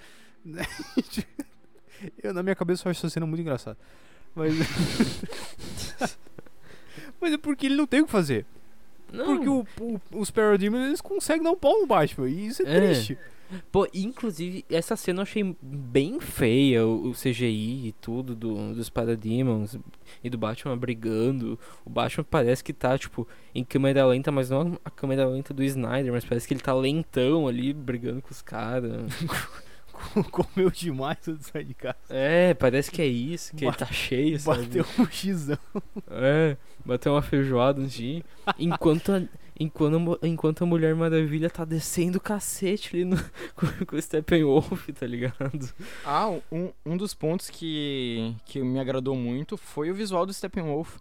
[2.22, 3.76] eu, na minha cabeça eu acho essa cena muito engraçada.
[4.36, 4.54] Mas.
[7.24, 8.46] Mas é porque ele não tem o que fazer.
[9.12, 12.28] Não, Porque o, o- os Parademons eles conseguem dar um pau no Batman.
[12.30, 12.80] E isso é, É.
[12.80, 13.18] triste.
[13.72, 18.90] Pô, inclusive, essa cena eu achei bem feia, o, o CGI e tudo do, dos
[18.90, 19.78] Parademons
[20.24, 21.60] e do Batman brigando.
[21.86, 25.64] O Batman parece que tá, tipo, em câmera lenta, mas não a câmera lenta do
[25.64, 29.04] Snyder, mas parece que ele tá lentão ali, brigando com os caras.
[30.32, 31.98] Comeu demais antes de sair de casa.
[32.10, 34.64] É, parece que é isso, que ele tá cheio, sabe?
[34.66, 35.58] Bateu um xizão.
[36.10, 38.26] É, bateu uma feijoada antes de ir.
[38.60, 39.22] Enquanto, a-
[39.60, 43.18] Enquanto, a enquanto a Mulher Maravilha tá descendo o cacete ali no,
[43.56, 45.72] com, com o Steppenwolf, tá ligado?
[46.04, 50.98] Ah, um, um dos pontos que, que me agradou muito foi o visual do Steppenwolf.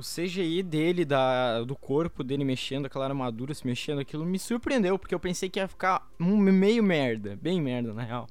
[0.00, 4.98] O CGI dele, da, do corpo dele mexendo, aquela armadura se mexendo, aquilo me surpreendeu,
[4.98, 8.26] porque eu pensei que ia ficar um meio merda, bem merda, na real.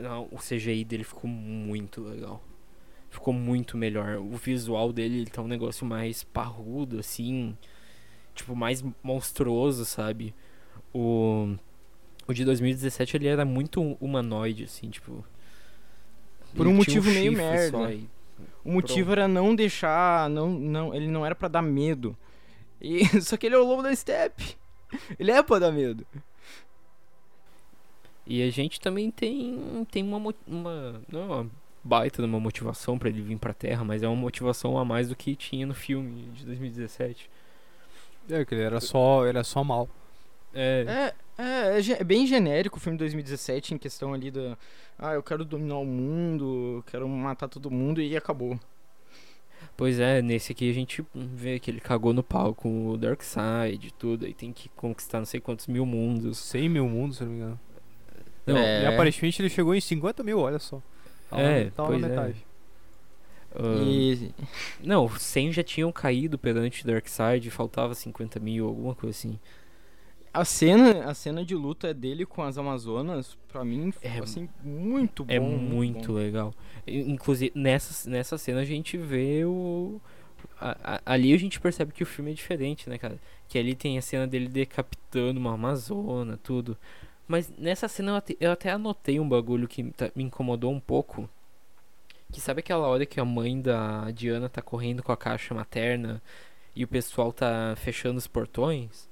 [0.00, 2.42] Não, o CGI dele ficou muito legal.
[3.10, 4.16] Ficou muito melhor.
[4.16, 7.54] O visual dele ele tá um negócio mais parrudo, assim.
[8.34, 10.34] Tipo, mais monstruoso, sabe?
[10.92, 11.54] O.
[12.26, 15.22] O de 2017 ele era muito humanoide, assim, tipo.
[16.56, 17.70] Por um motivo meio chifre merda.
[17.78, 18.08] só e-
[18.64, 22.16] O motivo era não deixar, não, não, ele não era pra dar medo.
[22.80, 24.56] E, só que ele é o lobo da steppe.
[25.18, 26.06] Ele é pra dar medo.
[28.26, 31.02] E a gente também tem, tem uma, uma.
[31.10, 31.50] Não é uma
[31.82, 35.08] baita de uma motivação pra ele vir pra Terra, mas é uma motivação a mais
[35.08, 37.30] do que tinha no filme de 2017.
[38.30, 39.88] É, que ele era só, ele era só mal.
[40.54, 40.84] É.
[40.88, 44.56] É, é, é é bem genérico o filme 2017 em questão ali da.
[44.98, 48.58] Ah, eu quero dominar o mundo, quero matar todo mundo e acabou.
[49.76, 53.88] Pois é, nesse aqui a gente vê que ele cagou no pau com o Darkseid
[53.88, 56.38] e tudo, aí tem que conquistar não sei quantos mil mundos.
[56.38, 57.60] 100 mil mundos, se não me engano.
[58.46, 58.82] Não, É.
[58.82, 60.80] E aparentemente ele chegou em 50 mil, olha só.
[61.28, 62.10] Tava É, na, tava pois na é.
[62.10, 62.46] metade.
[63.56, 64.32] ah, E
[64.82, 69.38] Não, 100 já tinham caído perante Darkseid, faltava 50 mil, alguma coisa assim.
[70.34, 75.24] A cena, a cena de luta dele com as Amazonas, pra mim, É assim, muito
[75.24, 75.32] bom.
[75.32, 76.18] É muito bom.
[76.18, 76.52] legal.
[76.86, 80.00] Inclusive, nessa, nessa cena a gente vê o.
[80.60, 83.18] a- a- ali a gente percebe que o filme é diferente, né, cara?
[83.48, 86.76] Que ali tem a cena dele decapitando uma Amazona, tudo.
[87.26, 90.80] Mas nessa cena eu até, eu até anotei um bagulho que tá- me incomodou um
[90.80, 91.28] pouco.
[92.32, 96.20] Que sabe aquela hora que a mãe da Diana tá correndo com a caixa materna
[96.74, 99.08] e o pessoal tá fechando os portões?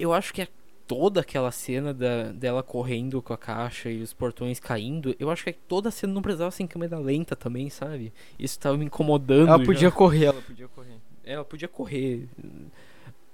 [0.00, 0.48] Eu acho que é
[0.86, 5.44] toda aquela cena da, dela correndo com a caixa e os portões caindo, eu acho
[5.44, 8.12] que toda a cena não precisava ser em câmera lenta também, sabe?
[8.36, 9.48] Isso tava me incomodando.
[9.50, 9.64] Ela já.
[9.64, 10.96] podia correr, ela podia correr.
[11.22, 12.28] É, Ela podia correr.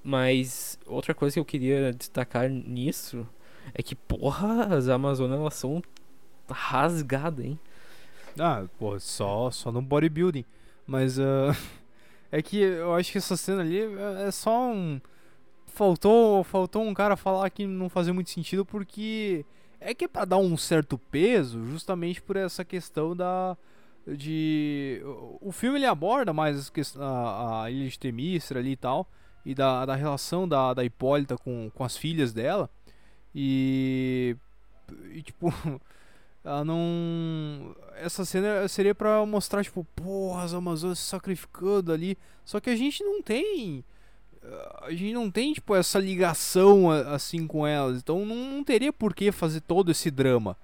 [0.05, 3.27] Mas outra coisa que eu queria destacar nisso
[3.75, 5.83] é que, porra, as Amazonas elas são
[6.51, 7.59] rasgadas, hein?
[8.39, 10.45] Ah, pô, só, só no bodybuilding.
[10.87, 11.57] Mas ah,
[12.31, 15.01] é que eu acho que essa cena ali é é só um.
[15.77, 19.45] Faltou, faltou um cara falar que não fazia muito sentido porque
[19.79, 23.55] é que é pra dar um certo peso justamente por essa questão da.
[24.07, 25.03] De.
[25.39, 29.07] O filme ele aborda mais a, a ilha de Temístra ali e tal.
[29.45, 32.71] E da, da relação da, da Hipólita com, com as filhas dela.
[33.35, 34.35] E.
[35.13, 35.53] E tipo.
[36.43, 37.77] Ela não.
[37.97, 42.17] Essa cena seria pra mostrar, tipo, porra, as Amazonas se sacrificando ali.
[42.47, 43.85] Só que a gente não tem.
[44.83, 47.99] A gente não tem, tipo, essa ligação a- assim com elas.
[47.99, 50.57] Então não, não teria por que fazer todo esse drama.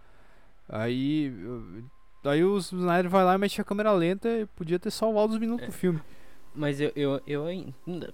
[0.68, 1.32] Aí.
[2.22, 5.38] Daí o Snyder vai lá e mete a câmera lenta e podia ter salvado os
[5.38, 5.66] minutos É.
[5.66, 6.00] do filme.
[6.54, 8.12] Mas eu, eu, eu ainda.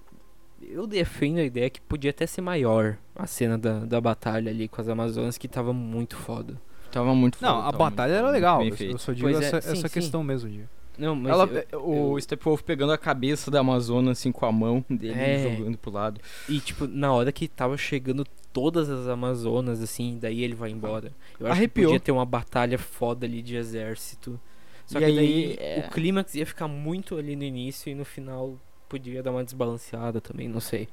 [0.62, 4.66] Eu defendo a ideia que podia até ser maior a cena da, da batalha ali
[4.66, 6.60] com as Amazonas, que tava muito foda.
[6.90, 8.62] Tava muito Não, foda, a tava batalha muito era legal.
[8.64, 9.94] Eu, eu só digo Pois é, essa, sim, essa sim.
[9.94, 10.64] questão mesmo de.
[10.98, 14.50] Não, mas Ela- eu- o eu- Steppenwolf pegando a cabeça da Amazona assim com a
[14.52, 15.38] mão dele É.
[15.46, 16.20] e jogando pro lado.
[16.48, 21.12] E, tipo, na hora que tava chegando todas as Amazonas, assim, daí ele vai embora.
[21.38, 21.86] Eu acho Arrepiou.
[21.86, 24.38] que podia ter uma batalha foda ali de exército.
[24.86, 27.94] Só E que aí, daí é- o clímax ia ficar muito ali no início e
[27.94, 28.56] no final
[28.88, 30.88] podia dar uma desbalanceada também, não sei.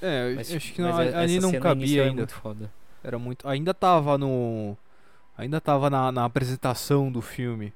[0.00, 2.16] É, Mas, acho que não, ali essa não cabia é ainda.
[2.22, 2.70] muito foda.
[3.04, 3.46] Era muito.
[3.46, 4.74] Ainda tava no.
[5.36, 7.72] Ainda tava na, na apresentação do filme.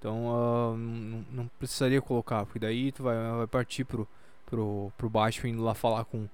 [0.00, 4.08] Então ah, não, não precisaria colocar, porque daí tu vai, vai partir pro,
[4.46, 6.26] pro, pro Batman indo lá falar com,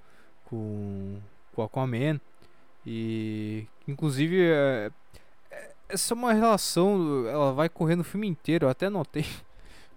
[0.47, 1.17] com,
[1.53, 2.19] com Aquaman.
[2.87, 4.91] E inclusive é,
[5.51, 9.27] é- essa é uma relação, ela vai correndo o filme inteiro, eu até notei.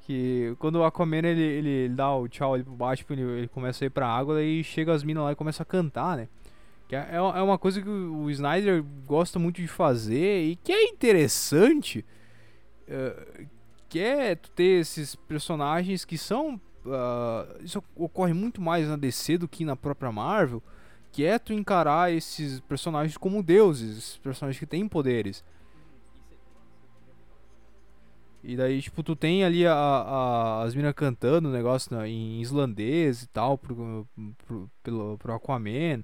[0.05, 3.47] Que quando o Aquaman ele, ele, ele dá o tchau ali pro Batman, ele, ele
[3.47, 6.27] começa a ir pra água, daí chega as minas lá e começa a cantar, né?
[6.87, 10.85] Que é, é uma coisa que o Snyder gosta muito de fazer e que é
[10.85, 12.03] interessante.
[12.87, 13.45] eh,
[13.89, 16.59] que é ter esses personagens que são.
[16.85, 20.61] ah, isso ocorre muito mais na DC do que na própria Marvel.
[21.11, 25.43] Que é tu encarar esses personagens como deuses, esses personagens que têm poderes.
[28.43, 32.39] E daí, tipo, tu tem ali a, a- as minas cantando o negócio na- em
[32.41, 34.07] islandês e tal, pro,
[34.47, 36.03] pro, pelo, pro Aquaman.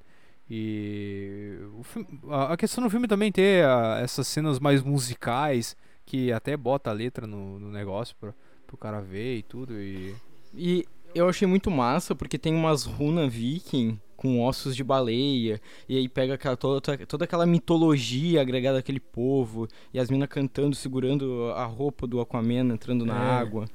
[0.49, 5.77] E o filme- a, a questão do filme também ter ah, essas cenas mais musicais,
[6.05, 8.33] que até bota a letra no, no negócio pra,
[8.67, 9.73] pro cara ver e tudo.
[9.79, 10.13] E
[10.53, 15.97] E Eu achei muito massa, porque tem umas runas viking com ossos de baleia, e
[15.97, 21.51] aí pega aquela, toda, toda aquela mitologia agregada àquele povo, e as minas cantando, segurando
[21.55, 23.39] a roupa do Aquaman entrando na É.
[23.39, 23.65] água.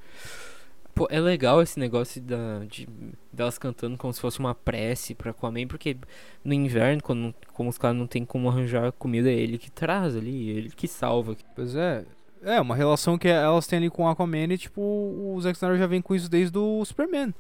[0.95, 2.87] Pô, é legal esse negócio da, de,
[3.33, 5.97] delas cantando como se fosse uma prece pra Aquaman, porque
[6.45, 10.17] no inverno, quando, como os caras não tem como arranjar comida, é ele que traz
[10.17, 11.37] ali, é ele que salva.
[11.55, 12.05] Pois é.
[12.43, 15.79] É, uma relação que elas têm ali com o Aquaman e, tipo, o Zack Snyder
[15.79, 17.35] já vem com isso desde o Superman.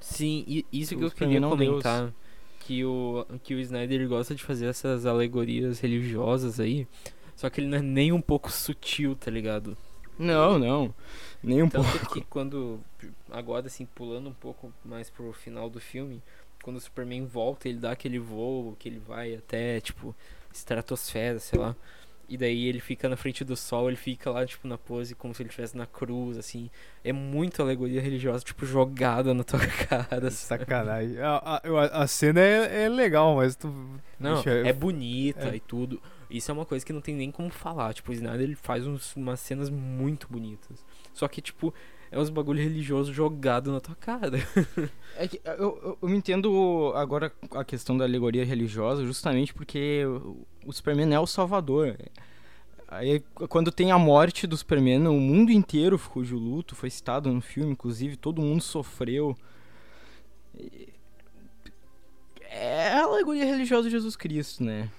[0.00, 1.82] Sim, e isso que O eu queria Superman não Deus.
[1.82, 2.12] comentar.
[2.60, 6.86] Que o, que o Snyder gosta de fazer essas alegorias religiosas aí.
[7.36, 9.76] Só que ele não é nem um pouco sutil, tá ligado?
[10.18, 10.94] Não, não.
[11.42, 11.90] Nem um pouco.
[11.90, 12.80] Tanto que quando.
[13.30, 16.22] Agora, assim, pulando um pouco mais pro final do filme,
[16.62, 20.14] quando o Superman volta, ele dá aquele voo que ele vai até, tipo,
[20.52, 21.74] estratosfera, sei lá.
[22.32, 25.34] E daí ele fica na frente do sol, ele fica lá, tipo, na pose como
[25.34, 26.70] se ele estivesse na cruz, assim.
[27.04, 30.30] É muito alegoria religiosa, tipo, jogada na tua cara.
[30.30, 30.30] sabe?
[30.30, 31.18] Sacanagem.
[31.18, 33.68] A, a, a cena é, é legal, mas tu.
[34.18, 35.56] Não, eu- é bonita é.
[35.56, 36.00] e tudo.
[36.30, 37.92] Isso é uma coisa que não tem nem como falar.
[37.92, 40.82] Tipo, o Snyder ele faz uns, umas cenas muito bonitas.
[41.12, 41.74] Só que, tipo,
[42.12, 44.38] é uns bagulho religioso jogado na tua cara.
[45.14, 50.04] É que eu, eu, eu entendo agora a questão da alegoria religiosa justamente porque
[50.64, 51.98] o, Superman é o salvador.
[52.88, 53.20] Aí
[53.50, 57.42] quando tem a morte do Superman, o mundo inteiro ficou de luto, foi citado no
[57.42, 59.36] filme, inclusive, todo mundo sofreu.
[62.40, 64.90] É a alegoria religiosa de Jesus Cristo, né?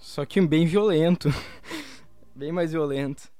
[0.00, 1.32] Só que bem violento.
[2.34, 3.30] bem mais violento.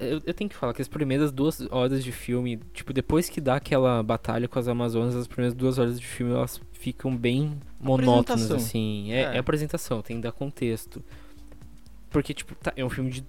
[0.00, 3.40] Eu, eu tenho que falar que as primeiras duas horas de filme, tipo, depois que
[3.40, 7.58] dá aquela batalha com as Amazonas, as primeiras duas horas de filme elas ficam bem
[7.80, 9.12] monótonas, assim.
[9.12, 9.36] É, É.
[9.36, 11.02] é apresentação, tem que dar contexto.
[12.10, 13.24] Porque, tipo, tá, é um filme de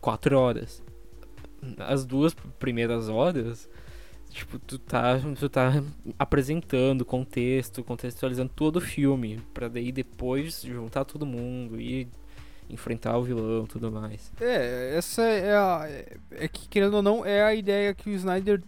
[0.00, 0.82] quatro horas.
[1.78, 3.68] As duas primeiras horas,
[4.30, 5.82] tipo, tu tá, tu tá
[6.18, 12.06] apresentando contexto, contextualizando todo o filme, pra daí depois juntar todo mundo e
[12.70, 14.30] enfrentar o vilão tudo mais.
[14.40, 15.86] É, essa é a.
[16.32, 18.62] é- que, querendo ou não, é a ideia que o Snyder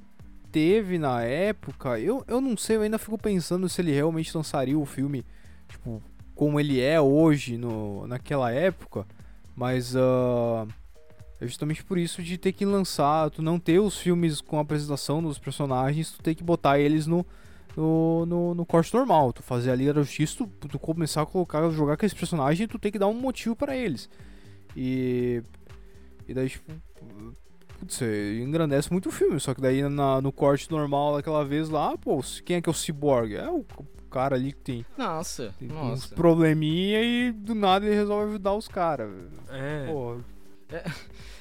[0.51, 1.99] teve na época.
[1.99, 5.25] Eu, eu não sei, eu ainda fico pensando se ele realmente lançaria o filme,
[5.69, 6.03] tipo,
[6.35, 9.07] como ele é hoje, no, naquela época.
[9.55, 10.67] Mas, ah,
[11.41, 14.63] é justamente por isso de ter que lançar, tu não ter os filmes com a
[14.63, 17.25] apresentação dos personagens, tu ter que botar eles no.
[17.76, 21.26] No, no, no corte normal, tu fazer a Liga da Justiça, tu, tu começar a
[21.26, 24.09] colocar, jogar com esses personagens, tu tem que dar um motivo pra eles.
[24.76, 25.42] E.
[26.28, 26.72] E daí, tipo.
[27.78, 29.40] Putz, é, engrandece muito o filme.
[29.40, 32.72] Só que daí na- no corte normal daquela vez lá, pô, quem é que é
[32.72, 33.35] o Cyborg?
[33.35, 33.64] É o,
[34.11, 36.14] cara ali que tem, Nossa, tem uns nossa.
[36.16, 39.09] probleminha e do nada ele resolve ajudar os caras.
[39.48, 39.87] É.
[39.87, 40.16] Pô,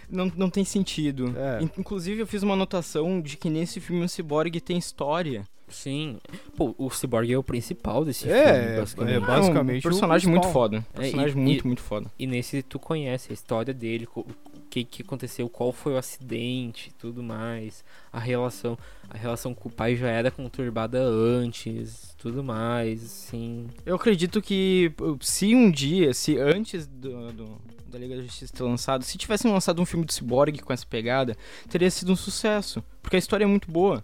[0.10, 1.34] Não, não tem sentido.
[1.36, 1.62] É.
[1.64, 5.44] In- Inclusive, eu fiz uma anotação de que nesse filme o Cyborg tem história.
[5.70, 6.18] Sim.
[6.56, 9.16] Pô, o Cyborg é o principal desse É, filme, é, basicamente.
[9.16, 10.86] é basicamente um personagem muito foda.
[10.94, 12.12] É, Personagem e- muito, e- muito foda.
[12.18, 14.26] E nesse tu conhece a história dele, o
[14.70, 18.78] que que aconteceu, qual foi o acidente, tudo mais, a relação,
[19.10, 23.68] a relação com o pai já era conturbada antes, tudo mais, assim.
[23.86, 28.62] Eu acredito que se um dia, se antes do, do- da Liga da Justiça ter
[28.64, 31.36] lançado, se tivessem lançado um filme do Cyborg com essa pegada,
[31.68, 32.84] teria sido um sucesso.
[33.02, 34.04] Porque a história é muito boa.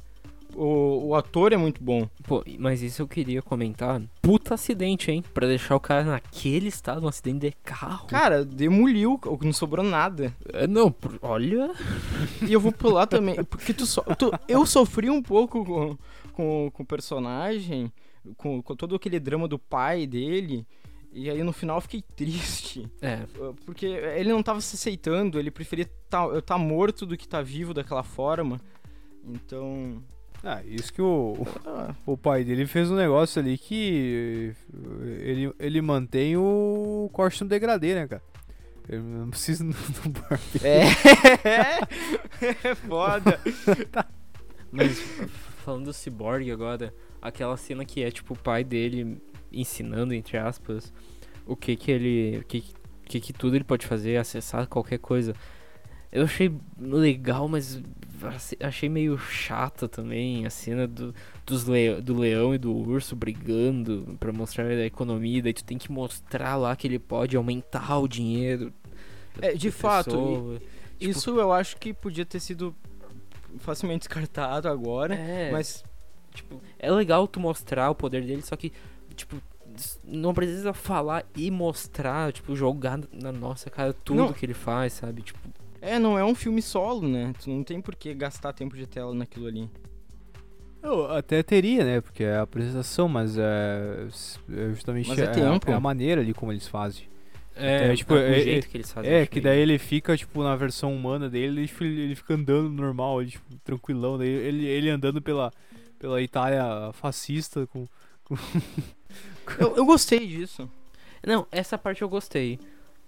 [0.58, 2.08] O, o ator é muito bom.
[2.24, 4.02] Pô, mas isso eu queria comentar.
[4.22, 5.22] Puta acidente, hein?
[5.34, 8.08] Pra deixar o cara naquele estado, um acidente de carro.
[8.08, 10.34] Cara, demoliu, não sobrou nada.
[10.54, 11.72] É, não, olha.
[12.48, 15.98] E eu vou pular também, porque tu so, tu- eu sofri um pouco com,
[16.32, 17.91] com, com o personagem,
[18.38, 20.65] com, com todo aquele drama do pai dele,
[21.12, 25.38] e aí no final eu fiquei triste, É, uh, porque ele não tava se aceitando,
[25.38, 28.60] ele preferia tá, tá morto do que tá vivo daquela forma,
[29.24, 30.02] então...
[30.47, 31.36] Ah, isso que o,
[32.05, 34.53] o pai dele fez um negócio ali que
[35.17, 38.21] ele, ele mantém o corte no degradê, né, cara?
[38.88, 39.73] Ele não precisa do
[40.10, 40.63] barbeiro.
[40.63, 41.79] é,
[42.69, 43.39] é foda.
[44.72, 44.99] Mas
[45.63, 49.20] falando do Cyborg agora, aquela cena que é tipo o pai dele
[49.51, 50.93] ensinando, entre aspas,
[51.43, 52.38] o que que ele.
[52.38, 52.63] O que,
[53.05, 55.34] que, que tudo ele pode fazer, acessar qualquer coisa.
[56.12, 57.82] Eu achei legal, mas
[58.36, 61.14] ace- achei meio chata também a cena do,
[61.45, 65.41] dos leo, do leão e do urso brigando pra mostrar a economia.
[65.43, 68.72] Daí tu tem que mostrar lá que ele pode aumentar o dinheiro.
[69.41, 70.60] É, de fato, pessoa.
[70.60, 70.66] Tipo,
[70.99, 72.74] Isso eu acho que podia ter sido
[73.60, 75.84] facilmente descartado agora, é, mas
[76.34, 78.74] Tipo, é legal tu mostrar o poder dele, só que,
[79.16, 79.38] tipo,
[80.03, 84.34] não precisa falar e mostrar, tipo, jogar na nossa cara tudo Não.
[84.34, 85.22] que ele faz, sabe?
[85.22, 85.39] Tipo,
[85.86, 87.31] É, não é um filme solo, né?
[87.41, 89.69] Tu não tem por que gastar tempo de tela naquilo ali.
[90.81, 92.01] Eu até teria, né?
[92.01, 94.07] Porque é a apresentação, mas é,
[94.51, 95.69] é justamente Mas é a- tempo.
[95.69, 97.03] é a maneira ali como eles fazem.
[97.55, 99.11] é, É, tipo, o é- jeito é- que eles fazem.
[99.11, 102.69] É, que daí ele fica, tipo, na versão humana dele, ele, fica- ele fica andando
[102.69, 104.17] normal, ele, tipo, tranquilão.
[104.17, 105.51] Daí ele, ele andando pela,
[105.97, 107.88] pela Itália fascista com.
[109.59, 110.69] Eu, eu gostei disso.
[111.25, 112.59] Não, essa parte eu gostei.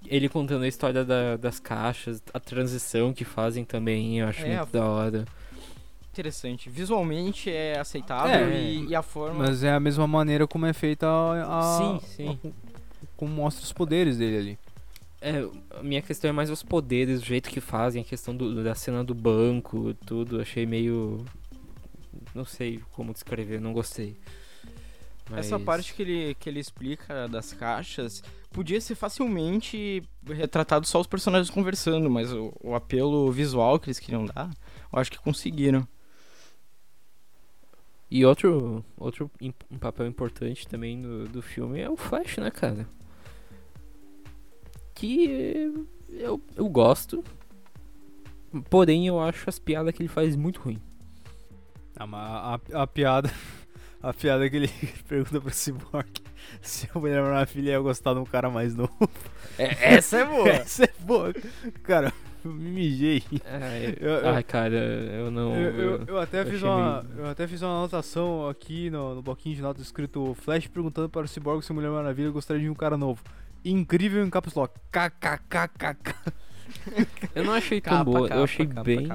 [0.06, 4.58] Ele contando a história da- das caixas, a transição que fazem também, eu acho É,
[4.58, 5.26] muito da hora.
[6.14, 6.70] Interessante.
[6.70, 9.39] Visualmente é aceitável É, e, e a forma.
[9.45, 11.60] Mas é a mesma maneira como é feita a.
[11.60, 12.39] a- Sim, sim.
[12.43, 12.50] a-
[13.16, 14.60] como mostra os poderes dele ali.
[15.22, 15.48] É,
[15.80, 18.76] a minha questão é mais os poderes, o jeito que fazem, a questão do- da
[18.76, 20.39] cena do banco, tudo.
[20.41, 21.24] Achei meio.
[22.34, 24.16] Não sei como descrever, não gostei.
[25.36, 28.24] Essa Mas- parte que ele, que ele explica das caixas
[28.58, 33.99] podia ser facilmente retratado só os personagens conversando, mas o, o apelo visual que eles
[33.99, 34.49] queriam dar,
[34.91, 35.88] eu acho que conseguiram.
[38.10, 39.30] E outro, outro
[39.70, 42.89] um papel importante também do, do filme é o Flash, né, cara?
[44.95, 45.72] Que
[46.10, 47.24] eu, eu gosto.
[48.72, 50.82] Porém, eu acho as piadas que ele faz muito ruim.
[51.95, 53.32] Ah, mas a, a- a piada.
[53.99, 54.68] A piada que ele
[55.10, 56.22] pergunta pro Cyborg
[56.62, 58.91] se a Mulher Maravilha ia gostar de um cara mais novo.
[59.58, 60.50] essa é boa.
[60.50, 61.34] Essa é boa.
[61.84, 62.14] Cara,
[62.45, 63.24] eu me mijei.
[63.45, 65.56] Ai, Eu- eu- ai, cara, eu não.
[65.56, 69.16] Eu, eu- eu até eu fiz uma, meio- eu até fiz uma anotação aqui no,
[69.16, 72.62] no bloquinho de notas escrito Flash perguntando para o Cyborg se a Mulher Maravilha gostaria
[72.64, 73.22] de um cara novo.
[73.66, 74.80] Incrível em caps lock.
[74.91, 76.16] KKKKK.
[77.36, 79.08] Eu não achei tão Capa, boa, capa, eu achei capa, bem.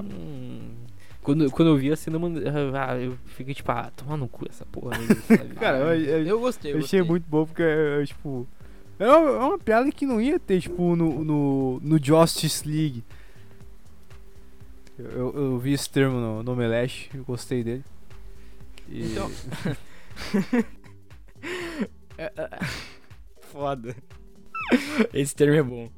[1.23, 2.19] Quando, quando eu vi a cena,
[2.75, 5.07] ah, eu fiquei tipo, ah, toma no cu essa porra aí?
[5.55, 7.11] Cara, eu, eu- Eu gostei, eu, eu achei gostei.
[7.11, 8.47] muito bom porque, é, é, tipo...
[8.99, 13.05] É uma, é uma piada que não ia ter, tipo, no, no, no Justice League.
[14.99, 17.85] Eu, eu, eu vi esse termo no, no Omelete, eu gostei dele.
[18.89, 19.31] E- Então-
[23.53, 23.95] Foda.
[25.13, 25.91] Esse termo é bom.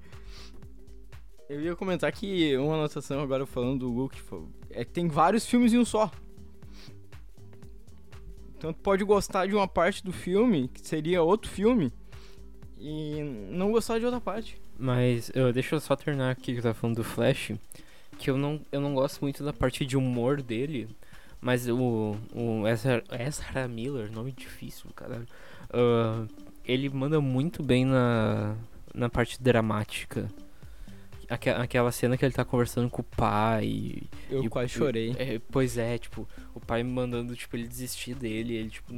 [1.49, 5.73] Eu ia comentar que uma anotação agora falando do fo- é que tem vários filmes
[5.73, 6.11] em um só.
[8.57, 11.93] Então pode gostar de uma parte do filme, que seria outro filme,
[12.79, 14.59] e não gostar de outra parte.
[14.79, 17.53] Mas eu, deixa eu só terminar aqui que eu tava falando do Flash.
[18.19, 20.89] Que eu não, eu não gosto muito da parte de humor dele.
[21.41, 25.27] Mas o, o Ezra, Ezra Miller, nome difícil, caralho.
[25.71, 26.27] ah,
[26.65, 28.57] ele manda muito bem na,
[28.95, 30.29] na parte dramática.
[31.29, 34.03] Aque- aquela cena que ele tá conversando com o pai.
[34.31, 35.15] Eu E- quase e- chorei.
[35.19, 38.93] é, pois é, tipo, o pai mandando tipo, ele desistir dele, ele tipo,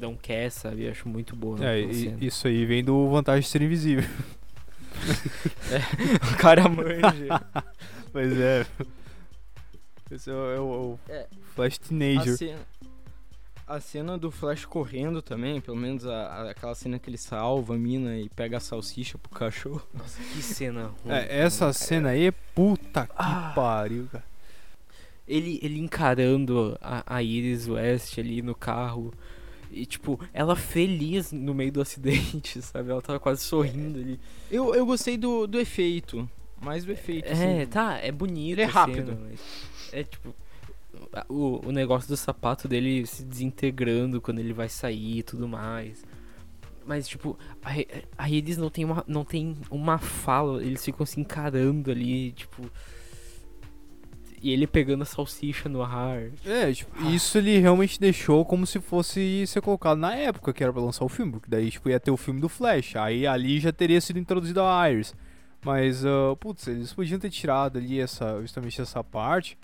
[0.00, 0.84] não quer, sabe?
[0.84, 1.58] Eu acho muito boa.
[1.64, 2.18] É, aquela e- cena.
[2.20, 4.08] isso aí vem do vantagem de ser invisível.
[6.32, 7.40] O cara manja.
[8.12, 8.66] Pois é.
[10.10, 11.26] Esse é o, é o- é o É.
[11.54, 12.36] Flash A Teenager.
[12.38, 12.58] cena,
[13.68, 17.74] a cena do Flash correndo também, pelo menos a- a- aquela cena que ele salva
[17.74, 19.86] a mina e pega a salsicha pro cachorro.
[19.94, 21.14] Nossa, que cena ruim.
[21.14, 23.52] É, essa cena aí, puta que Ah.
[23.54, 24.24] pariu, cara.
[25.26, 29.12] Ele, ele encarando a, a Iris West ali no carro.
[29.70, 32.90] E, tipo, ela feliz no meio do acidente, sabe?
[32.90, 34.18] Ela tava quase sorrindo ali.
[34.50, 36.28] Eu, eu gostei do, do efeito.
[36.62, 37.28] Mais do efeito.
[37.28, 37.66] É, assim.
[37.66, 38.54] tá, é bonito.
[38.54, 39.12] Ele é rápido.
[39.12, 39.40] cena, mas
[39.92, 40.34] é tipo.
[41.28, 46.04] O, o negócio do sapato dele se desintegrando quando ele vai sair e tudo mais.
[46.88, 47.86] Mas, tipo, aí,
[48.16, 52.62] aí eles não tem, uma, não tem uma fala, eles ficam se encarando ali, tipo.
[54.40, 56.30] E ele pegando a salsicha no ar.
[56.46, 60.72] É, tipo, isso ele realmente deixou como se fosse ser colocado na época que era
[60.72, 61.32] pra lançar o filme.
[61.32, 62.96] Porque daí, tipo, ia ter o filme do Flash.
[62.96, 65.14] Aí ali já teria sido introduzido a Iris.
[65.62, 69.58] Mas, ah, putz, eles podiam ter tirado ali essa, justamente essa parte.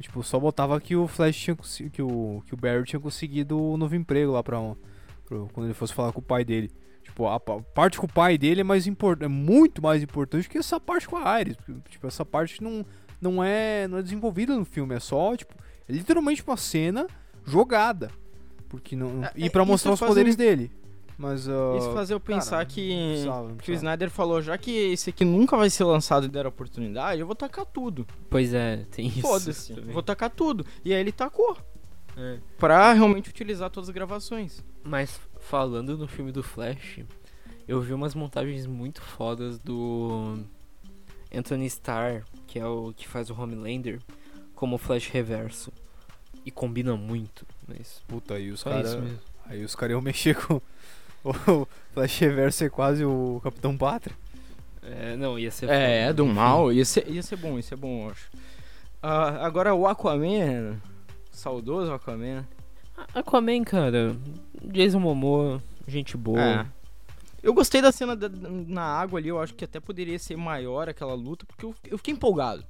[0.00, 1.56] Tipo, só botava que o Flash tinha
[1.90, 4.76] que o, que o Barry tinha conseguido o novo emprego lá pra, um-
[5.24, 6.70] pro- quando ele fosse falar com o pai dele.
[7.02, 10.48] Tipo, a, pa- parte com o pai dele é mais importante, é muito mais importante
[10.48, 11.22] que essa parte com a
[11.56, 12.84] porque, Tipo, essa parte não,
[13.20, 15.54] não é não é desenvolvida no filme, é só, tipo,
[15.88, 17.06] é literalmente uma cena
[17.44, 18.10] jogada.
[18.68, 20.70] Porque não, É, e é, pra isso mostrar os poderes um- dele.
[21.16, 23.74] Mas ah, Isso fazer eu pensar cara, que, precisava, que o.
[23.74, 27.26] Snyder falou, já que esse aqui nunca vai ser lançado e der a oportunidade, eu
[27.26, 28.06] vou tacar tudo.
[28.28, 29.20] Pois é, tem isso.
[29.20, 29.72] Foda-se.
[29.80, 30.66] Vou tacar tudo.
[30.84, 31.56] E aí ele tacou.
[32.16, 32.38] É.
[32.58, 34.62] Pra realmente utilizar todas as gravações.
[34.82, 37.00] Mas falando no filme do Flash,
[37.66, 40.38] eu vi umas montagens muito fodas do
[41.32, 44.00] Anthony Starr, que é o que faz o Homelander,
[44.54, 45.72] como Flash Reverso.
[46.44, 48.98] E combina muito, mas puta, aí os caras
[49.46, 50.60] aí os caras iam mexer com
[51.48, 54.14] O Flash Reverso é quase o Capitão Pátria.
[54.82, 56.72] É, não, ia ser É, do mal.
[56.72, 58.30] Ia ser, ia ser bom, ia ser bom, eu acho.
[59.02, 60.76] Ah, agora o Aquaman,
[61.30, 62.46] saudoso Aquaman.
[63.14, 64.16] Aquaman, cara,
[64.62, 66.40] Jason Momoa, gente boa.
[66.40, 66.66] É.
[67.42, 70.88] Eu gostei da cena da- na água ali, eu acho que até poderia ser maior
[70.88, 72.64] aquela luta, porque eu, eu fiquei empolgado.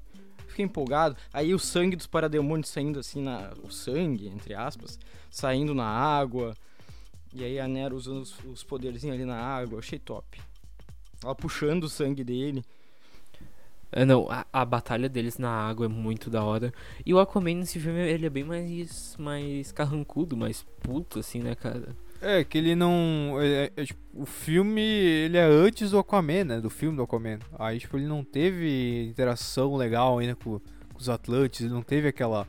[0.49, 1.17] Fiquei empolgado.
[1.33, 3.51] Aí o sangue dos parademônios saindo assim na.
[3.65, 4.99] O sangue, entre aspas,
[5.31, 6.55] saindo na água.
[7.35, 9.74] E aí a Nero usando os, os poderzinhos ali na água.
[9.74, 10.41] Eu achei top.
[11.22, 12.62] Ela puxando o sangue dele.
[13.91, 16.72] É, não, a, a batalha deles na água é muito da hora.
[17.07, 21.55] E o Aquaman nesse filme, ele é bem mais, mais carrancudo, mais puto, assim, né,
[21.55, 21.95] cara?
[22.20, 23.37] É, que ele não.
[23.41, 26.61] é- é, tipo, o filme, ele é antes do Aquaman, né?
[26.61, 27.39] Do filme do Aquaman.
[27.59, 32.09] Aí, tipo, ele não teve interação legal ainda com, com os Atlantes, ele não teve
[32.09, 32.49] aquela.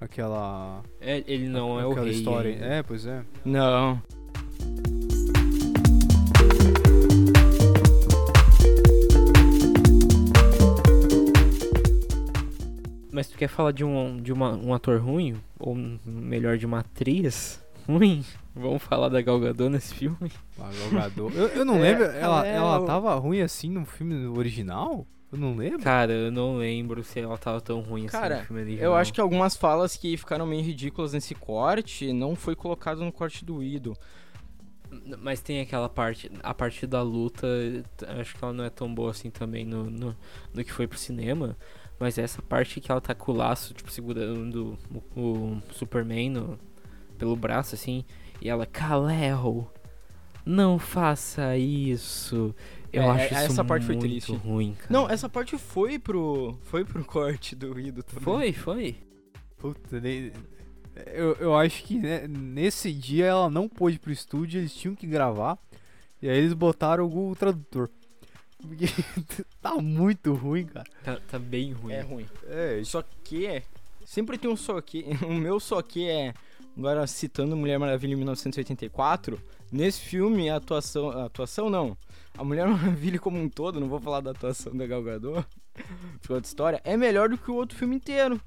[0.00, 0.82] Aquela.
[1.00, 2.14] É, ele não é o aquela rei.
[2.14, 2.52] história.
[2.52, 2.64] ainda.
[2.66, 3.24] É, pois é.
[3.44, 4.00] Não.
[13.18, 15.34] Mas tu quer falar de um, de uma, um ator ruim?
[15.58, 15.74] Ou
[16.06, 18.24] melhor, de uma atriz ruim?
[18.54, 20.30] Vamos falar da Gal Gadot nesse filme?
[20.56, 21.36] A Gal Gadot.
[21.36, 24.24] Eu, eu não É, lembro, ela, ela é ela o- tava ruim assim no filme
[24.28, 25.04] original?
[25.32, 25.80] Eu não lembro.
[25.80, 28.84] Cara, eu não lembro se ela tava tão ruim assim Cara, no filme original.
[28.84, 33.10] Eu acho que algumas falas que ficaram meio ridículas nesse corte não foi colocado no
[33.10, 33.96] corte do Ido.
[35.20, 37.46] Mas tem aquela parte, a parte da luta,
[38.20, 40.16] acho que ela não é tão boa assim também no, no,
[40.54, 41.56] no que foi pro cinema.
[41.98, 44.78] Mas essa parte que ela tá com o laço, tipo, segurando
[45.16, 46.58] o, o Superman no-
[47.18, 48.04] pelo braço, assim,
[48.40, 49.68] e ela, Kal-El,
[50.46, 52.54] não faça isso.
[52.92, 54.32] Eu É, acho isso essa parte foi muito triste.
[54.32, 54.86] ruim, cara.
[54.90, 58.22] Não, essa parte foi pro foi pro corte do Ido também.
[58.22, 58.96] Foi, foi.
[59.58, 60.00] Puta,
[61.12, 64.94] eu, eu acho que né, nesse dia ela não pôde ir pro estúdio, eles tinham
[64.94, 65.58] que gravar.
[66.22, 67.90] E aí eles botaram o Google Tradutor.
[68.60, 68.86] Porque
[69.62, 70.86] tá muito ruim, cara.
[71.04, 71.92] Tá, tá bem ruim.
[71.92, 72.26] É ruim.
[72.46, 73.62] É, Só que é.
[74.04, 75.04] Sempre tem um só que.
[75.26, 76.34] O meu só que é.
[76.76, 79.40] Agora citando Mulher Maravilha em 1984.
[79.70, 81.10] Nesse filme, a atuação.
[81.10, 81.96] A atuação não.
[82.36, 85.46] A Mulher Maravilha como um todo, não vou falar da atuação da Gal Gadot.
[86.22, 86.80] Foi outra história.
[86.84, 88.40] É melhor do que o outro filme inteiro.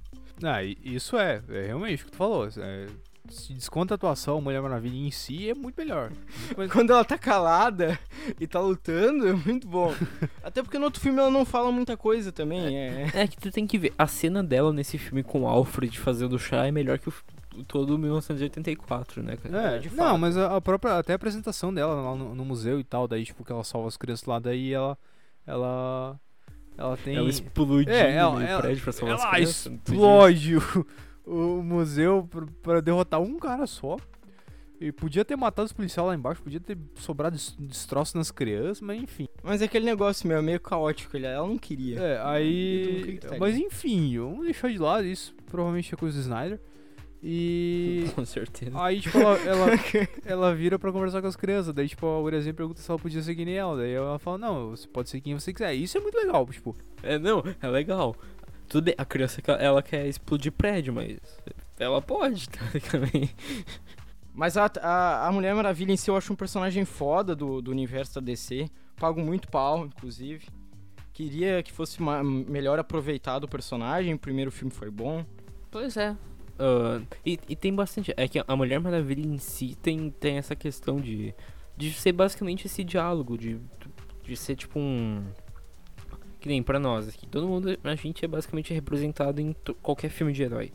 [0.44, 2.48] Ah, isso é, é realmente o que tu falou.
[2.58, 2.88] é,
[3.32, 6.12] se desconta a atuação, Mulher Maravilha em si é muito melhor.
[6.58, 7.98] Muito Quando ela tá calada
[8.40, 9.94] e tá lutando, é muito bom.
[10.44, 12.78] Até porque no outro filme ela não fala muita coisa também.
[12.78, 13.10] É.
[13.14, 16.38] É que tu tem que ver, a cena dela nesse filme com o Alfred fazendo
[16.38, 17.14] chá é melhor que o,
[17.68, 19.76] todo 1984, né, cara?
[19.76, 20.20] É, de não, fato.
[20.20, 23.44] mas a, própria, até a apresentação dela lá no, no museu e tal, daí tipo
[23.44, 24.98] que ela salva as crianças lá, daí ela,
[25.46, 26.20] ela,
[26.78, 27.16] ela tem...
[27.16, 29.64] Ela explodiu É, ela- no ela- prédio pra salvar as ela crianças.
[29.64, 29.94] tu diz?
[29.94, 30.58] explode
[31.26, 33.98] o, museu pra, pra derrotar um cara só.
[34.80, 38.82] E podia ter matado os policiais lá embaixo, podia ter sobrado des- destroço nas crianças,
[38.82, 39.28] mas enfim.
[39.44, 41.16] Mas é aquele negócio meu, meio caótico.
[41.18, 42.00] Ela não queria.
[42.00, 43.20] É, aí.
[43.40, 45.36] Mas enfim, vamos deixar de lado isso.
[45.46, 46.60] Provavelmente é coisa do Snyder.
[47.24, 48.06] E.
[48.16, 48.72] Com certeza.
[48.82, 49.68] Aí, tipo, ela, ela,
[50.26, 51.72] ela vira pra conversar com as crianças.
[51.74, 53.78] Daí, tipo, a Uriazinha pergunta se ela podia ser que nem ela.
[53.78, 55.74] Daí ela fala, não, você pode ser quem você quiser.
[55.76, 56.76] Isso é muito legal, tipo.
[57.04, 58.16] É, não, é legal.
[58.72, 61.18] Tudo bem, a criança, ela quer explodir prédio, mas
[61.78, 63.36] ela pode, teoricamente.
[64.34, 67.70] Mas a, a, a Mulher Maravilha em si eu acho um personagem foda do, do
[67.70, 68.70] universo da DC.
[68.96, 70.48] Pago muito pau, inclusive.
[71.12, 74.14] Queria que fosse ma- melhor aproveitado o personagem.
[74.14, 75.26] O primeiro filme foi bom.
[75.70, 76.16] Pois é.
[76.58, 78.14] Ah, e, e tem bastante.
[78.16, 81.36] É que a Mulher Maravilha em si tem, tem essa questão de,
[81.76, 83.60] de ser basicamente esse diálogo, de,
[84.24, 85.26] de ser tipo um.
[86.42, 87.28] Que nem pra nós aqui.
[87.28, 90.74] Todo mundo, a gente é basicamente representado em qualquer filme de herói.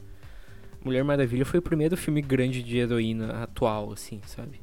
[0.85, 4.61] Mulher Maravilha foi o primeiro filme grande de heroína atual, assim, sabe?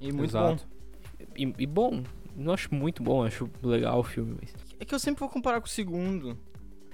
[0.00, 0.64] E muito exato.
[0.66, 1.24] bom.
[1.36, 2.02] E, e bom,
[2.34, 4.54] não acho muito bom, acho legal o filme, mas.
[4.80, 6.38] É que eu sempre vou comparar com o segundo.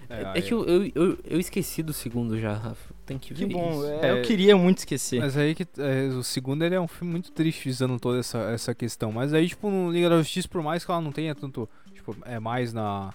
[0.08, 2.92] É, que eu, eu, eu, eu esqueci do segundo já, Rafa.
[3.06, 3.70] Tem que Que ver bom.
[3.70, 3.86] isso.
[3.86, 5.20] é, É, eu queria muito esquecer.
[5.20, 5.66] Mas aí que.
[5.78, 9.12] é, o segundo ele é um filme muito triste visando toda essa, essa questão.
[9.12, 11.68] Mas aí, tipo, no Liga da Justiça, por mais que ela não tenha tanto.
[11.94, 13.14] Tipo, é mais na.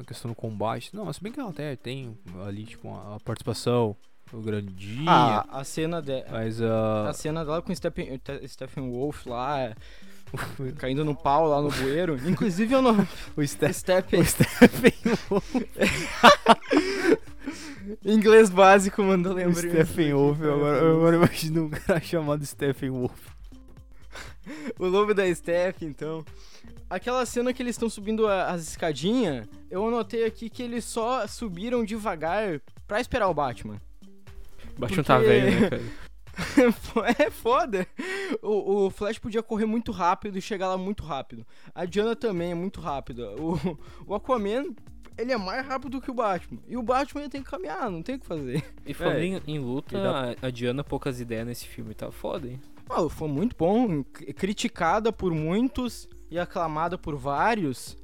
[0.00, 0.96] Na questão do combate.
[0.96, 3.94] Não, se bem que ela até tem ali, tipo, a, a participação,
[4.32, 5.04] o grandinha.
[5.06, 7.12] Ah, a cena de, mas a a.
[7.12, 9.74] cena dela com o Stephen, Te- Stephen Wolf lá,
[10.78, 12.16] caindo no pau lá no bueiro.
[12.26, 13.06] Inclusive eu não.
[13.36, 13.76] o Steph.
[13.76, 14.20] Stephen.
[14.20, 14.94] O Stephen
[15.28, 15.54] Wolf.
[18.02, 19.60] Inglês básico mandou O lembrar.
[19.60, 20.40] Stephen Wolf.
[20.40, 23.28] eu Agora, eu agora imagino um cara chamado Stephen Wolf.
[24.78, 26.24] O lobo da Steph, então.
[26.90, 31.24] Aquela cena que eles estão subindo a- as escadinhas, eu anotei aqui que eles só
[31.28, 33.80] subiram devagar pra esperar o Batman.
[34.76, 37.14] Baixo Porque- tá velho, né, cara?
[37.18, 37.86] é foda.
[38.42, 41.46] O, o Flash podia correr muito rápido e chegar lá muito rápido.
[41.74, 43.30] A Diana também é muito rápida.
[43.36, 43.56] O,
[44.06, 44.74] o Aquaman,
[45.18, 46.60] ele é mais rápido que o Batman.
[46.66, 48.64] E o Batman ele tem que caminhar, não tem o que fazer.
[48.86, 52.10] E falando É, em, em luta, dá- a, a Diana poucas ideias nesse filme, tá
[52.10, 52.60] foda, hein?
[52.88, 57.96] Ah, foi muito bom, criticada por muitos e aclamada por vários.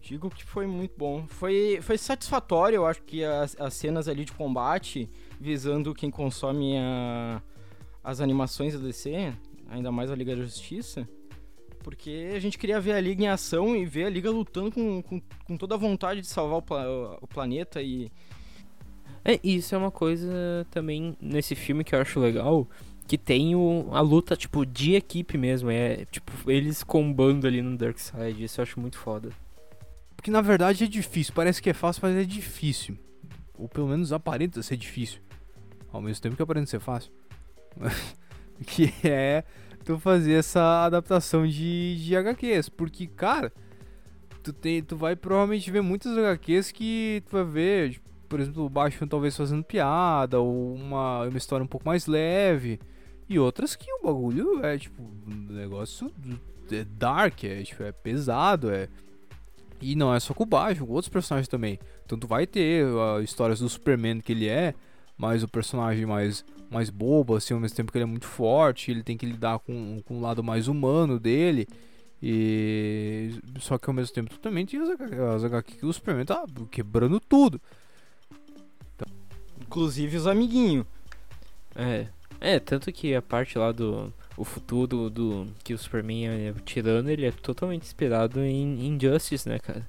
[0.00, 1.26] Digo que foi muito bom.
[1.26, 5.08] Foi, foi satisfatório, eu acho que as, as cenas ali de combate,
[5.40, 7.40] visando quem consome a-
[8.02, 9.32] as animações da DC,
[9.70, 11.08] ainda mais a Liga da Justiça.
[11.82, 15.02] Porque a gente queria ver a Liga em ação e ver a Liga lutando com,
[15.02, 18.10] com, com toda a vontade de salvar o, pla- o planeta e,
[19.24, 22.68] É, isso é uma coisa também nesse filme que eu acho legal,
[23.06, 25.70] que tem o, a luta, tipo, de equipe mesmo.
[25.70, 28.42] É, tipo, eles combando ali no Darkseid.
[28.42, 29.30] Isso eu acho muito foda.
[30.16, 31.34] Porque na verdade é difícil.
[31.34, 32.96] Parece que é fácil, mas é difícil.
[33.58, 35.20] Ou pelo menos aparenta ser difícil.
[35.92, 37.12] Ao mesmo tempo que aparenta ser fácil.
[38.66, 39.44] que é
[39.84, 42.70] tu fazer essa adaptação de, de HQs.
[42.70, 43.52] Porque, cara,
[44.42, 48.64] tu, tem, tu vai provavelmente ver muitas HQs que tu vai ver, tipo, por exemplo,
[48.64, 52.80] o Batman talvez fazendo piada, ou uma, uma história um pouco mais leve.
[53.28, 56.10] E outras que o bagulho é, tipo, um negócio
[56.70, 58.88] é dark, é, tipo, é pesado, é.
[59.80, 61.78] E não é só com o Batman, outros personagens também.
[62.04, 64.74] Então tu vai ter ah, histórias do Superman que ele é,
[65.16, 68.90] mas o personagem mais, mais bobo, assim, ao mesmo tempo que ele é muito forte,
[68.90, 71.66] ele tem que lidar com, com o lado mais humano dele.
[72.22, 77.20] E só que ao mesmo tempo também tem as, HQ que o Superman tá quebrando
[77.20, 77.60] tudo.
[79.60, 80.86] inclusive, os amiguinhos.
[81.74, 82.06] É.
[82.44, 87.08] É, tanto que a parte lá do o futuro do que o Superman é tirando,
[87.08, 89.86] ele é totalmente inspirado em Injustice, né, cara?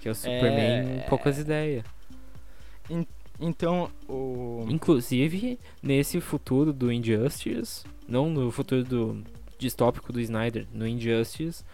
[0.00, 1.06] Que é o Superman É.
[1.08, 1.84] poucas ideias.
[3.40, 4.64] Então, o.
[4.68, 9.24] Inclusive, nesse futuro do Injustice, não no futuro do
[9.58, 11.64] distópico do Snyder, no Injustice,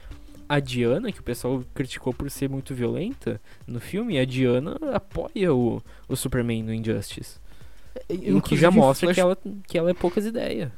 [0.48, 5.54] a Diana, que o pessoal criticou por ser muito violenta no filme, a Diana apoia
[5.54, 7.38] o, o Superman no Injustice.
[8.36, 9.38] O que já mostra Flash- que, ela,
[9.68, 10.70] que ela é poucas ideias.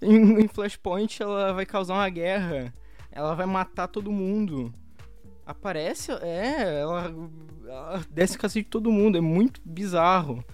[0.00, 2.72] Em, em Flashpoint ela vai causar uma guerra.
[3.10, 4.72] Ela vai matar todo mundo.
[5.44, 7.14] Aparece, é, ela,
[7.66, 10.44] ela desce cacete de todo mundo, é muito bizarro.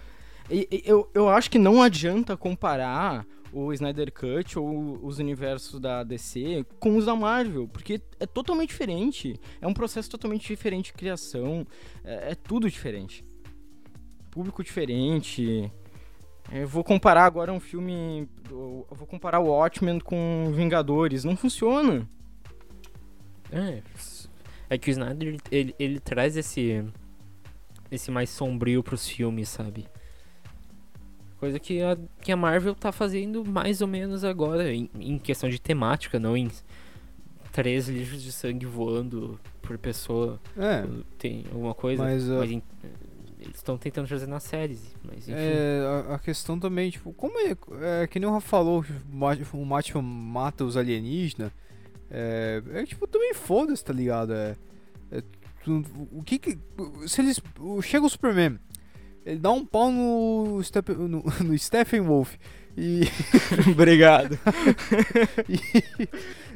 [0.51, 5.79] E, e eu, eu acho que não adianta comparar o Snyder Cut ou os universos
[5.79, 9.39] da DC com os da Marvel, porque é totalmente diferente.
[9.61, 11.66] É um processo totalmente diferente de criação,
[12.05, 13.25] é, é tudo diferente.
[14.31, 15.71] Público diferente.
[16.51, 18.28] Eu vou comparar agora um filme.
[18.51, 21.24] Eu vou comparar o Watchmen com Vingadores.
[21.24, 22.09] Não funciona.
[23.53, 23.82] É,
[24.70, 26.84] é que o Snyder, ele, ele traz esse
[27.90, 29.86] esse mais sombrio pros filmes, sabe?
[31.40, 35.49] Coisa que a, que a Marvel tá fazendo mais ou menos agora, em, em questão
[35.49, 36.51] de temática, não em
[37.53, 40.38] três litros de sangue voando por pessoa.
[40.57, 40.84] É,
[41.16, 42.03] Tem alguma coisa.
[42.03, 42.62] mas, ah, mas em-
[43.49, 45.32] eles estão tentando trazer nas séries, mas enfim.
[45.34, 47.57] É, a, a questão também, tipo, como é,
[48.03, 51.51] é que nem o Rafa falou, o Bat- o Batman mata os alienígenas,
[52.11, 54.32] é, é tipo, também foda-se, tá ligado?
[54.32, 54.55] É,
[55.11, 55.22] é,
[55.64, 56.59] tu- o que que,
[57.07, 57.40] se eles,
[57.82, 58.59] chega o Superman,
[59.24, 62.34] ele dá um pau no, Step, no, no Stephen Wolf,
[62.76, 63.03] e,
[63.72, 64.38] Obrigado.
[65.49, 66.09] e-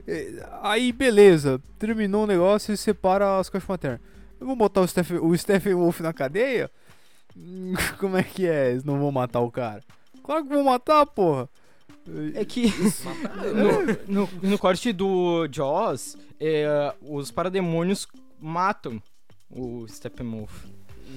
[0.07, 4.01] é, aí beleza, terminou o negócio e separa as caixas maternas.
[4.41, 6.69] Eu vou botar o Stephen, o Stephen Wolf na cadeia?
[7.99, 8.71] Como é que é?
[8.71, 9.83] Eles não vão matar o cara?
[10.23, 11.49] Claro que vão matar, porra.
[12.35, 12.67] É que
[14.09, 18.07] no, no, no corte do Jaws, é, os parademônios
[18.41, 19.01] matam
[19.51, 20.65] o Steppenwolf.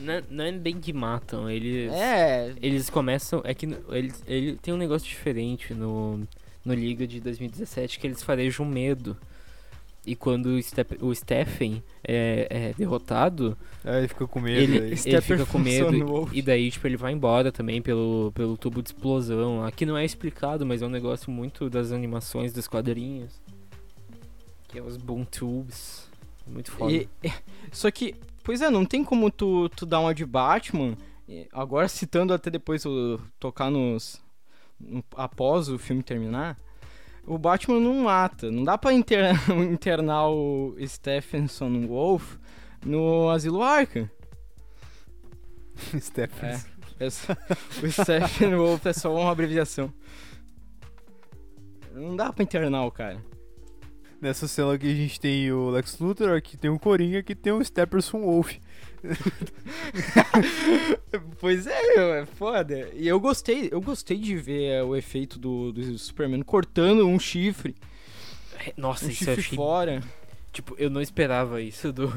[0.02, 1.92] Não, não é bem que matam, eles.
[1.94, 3.42] É, Eles começam.
[3.46, 6.20] É que no- ele, ele tem um negócio diferente no,
[6.66, 9.16] no Liga de 2017 que eles farejam medo.
[10.06, 14.60] E quando o, Step, o Stephen é, é derrotado, Aí ele fica com medo.
[14.62, 15.00] ele, aí.
[15.06, 16.30] ele fica com medo.
[16.32, 19.64] E daí, tipo, ele vai embora também pelo, pelo tubo de explosão.
[19.64, 23.42] Aqui não é explicado, mas é um negócio muito das animações dos quadrinhos.
[24.68, 26.08] Que é os boom tubes.
[26.46, 26.92] Muito foda.
[26.94, 27.10] E-
[27.72, 30.96] só que, pois é, não tem como tu, tu dar uma de Batman,
[31.52, 34.22] agora citando até depois o tocar nos.
[34.80, 36.58] no- após o filme terminar.
[37.28, 38.52] O Batman não mata.
[38.52, 39.34] Não dá pra inter-
[39.72, 42.36] internar o Stephenson Wolf
[42.86, 44.10] no Asilo Arkham.
[46.00, 46.50] Stephen.
[46.50, 46.60] É.
[47.00, 47.38] Essa-
[47.84, 49.92] o Stephen Wolf é só uma abreviação.
[51.94, 53.24] Não dá pra internar o cara.
[54.22, 57.54] Nessa cela aqui a gente tem o Lex Luthor, aqui tem o Coringa, aqui tem
[57.54, 58.54] o Stepperson Wolf.
[61.40, 62.90] Pois é, meu, é foda.
[62.94, 67.20] E eu gostei, eu gostei de ver é, o efeito do, do Superman cortando um
[67.20, 67.76] chifre,
[68.76, 69.56] Nossa, um isso eu chifre achei.
[69.56, 70.04] fora.
[70.52, 72.08] Tipo, eu não esperava isso do.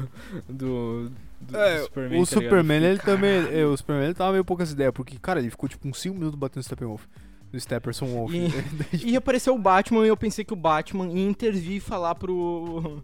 [0.47, 1.11] do.
[1.41, 2.21] do, É, do Superman.
[2.21, 2.31] o tá?
[2.31, 3.31] Superman, ele também.
[3.51, 6.15] É, o Superman ele tava meio poucas ideias, porque, cara, ele ficou tipo uns 5
[6.15, 7.05] minutos batendo no Steppenwolf.
[7.51, 8.31] No Stepperson Wolf.
[9.03, 13.03] E apareceu o Batman e eu pensei que o Batman ia intervir e falar pro.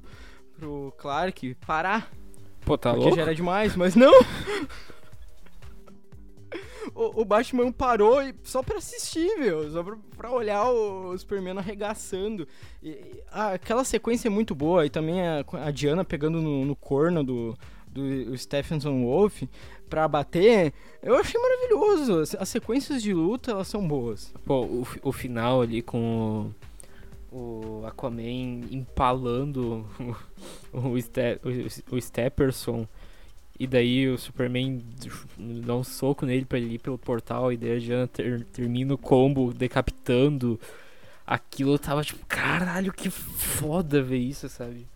[0.58, 2.10] pro Clark parar.
[2.66, 3.16] Pô, tá porque louco?
[3.18, 4.12] já era demais, mas não!
[6.94, 9.70] O, o Batman parou e- só pra assistir, meu.
[9.70, 12.48] Só pra, pra olhar o Superman arregaçando.
[12.82, 14.86] E, e, ah, aquela sequência é muito boa.
[14.86, 17.58] E também a, a Diana pegando no, no corno do,
[17.88, 19.44] do Stephenson Wolf
[19.90, 20.72] pra bater.
[21.04, 22.20] Eu achei maravilhoso.
[22.22, 24.34] As, as sequências de luta, elas são boas.
[24.46, 26.56] Pô, o, o final ali com o,
[27.36, 29.86] o Aquaman empalando
[30.72, 32.88] o, o, Ste, o, o Stepperson.
[33.60, 34.82] E daí o Superman
[35.66, 37.52] dá um soco nele pra ele ir pelo portal.
[37.52, 40.60] E daí a Diana ter- termina o combo decapitando.
[41.28, 44.88] Aquilo eu tava tipo, caralho, que foda ver isso, sabe?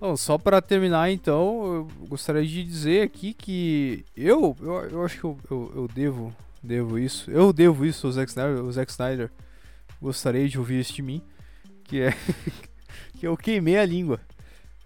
[0.00, 1.64] Bom, só pra terminar, então,
[2.00, 6.34] eu gostaria de dizer aqui que eu, eu, eu acho que eu, eu, eu devo,
[6.60, 7.30] devo isso.
[7.30, 8.64] Eu devo isso ao Zack Snyder.
[8.64, 9.30] O Zack Snyder
[10.02, 11.22] gostaria de ouvir isso de mim,
[11.84, 12.10] que é
[13.18, 14.20] que eu queimei a língua.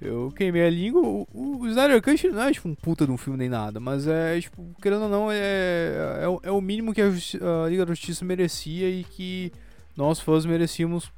[0.01, 1.01] Eu queimei a língua.
[1.01, 3.81] O, o, o Snyder Cut não é tipo um puta de um filme nem nada,
[3.81, 7.69] mas é tipo, querendo ou não, é, é, o- é o mínimo que a, a
[7.69, 9.51] Liga da Justiça merecia e que
[9.97, 11.11] nós fãs merecíamos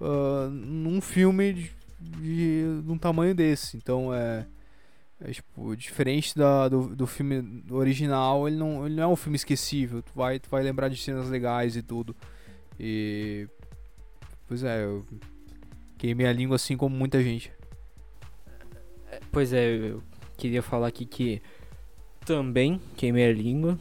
[0.00, 1.70] ah, num filme de,
[2.00, 3.76] de, de um tamanho desse.
[3.76, 4.46] Então é.
[5.18, 9.34] É, tipo, diferente da, do, do filme original, ele não, ele não é um filme
[9.36, 10.02] esquecível.
[10.02, 12.14] Tu vai, tu vai lembrar de cenas legais e tudo.
[12.78, 13.48] E.
[14.46, 15.04] Pois é, eu
[15.98, 17.52] queimei a língua assim como muita gente.
[19.32, 20.02] Pois é, eu
[20.36, 21.42] queria falar aqui que
[22.24, 23.78] também queimei a língua,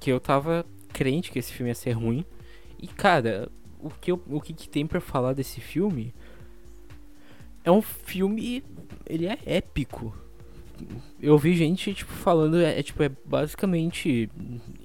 [0.00, 2.24] que eu tava crente que esse filme ia ser ruim.
[2.80, 6.14] E cara, o que, eu, o que, que tem pra falar desse filme
[7.64, 8.62] é um filme,
[9.06, 10.14] ele é épico.
[11.20, 14.28] Eu vi gente tipo falando, é, é, tipo é basicamente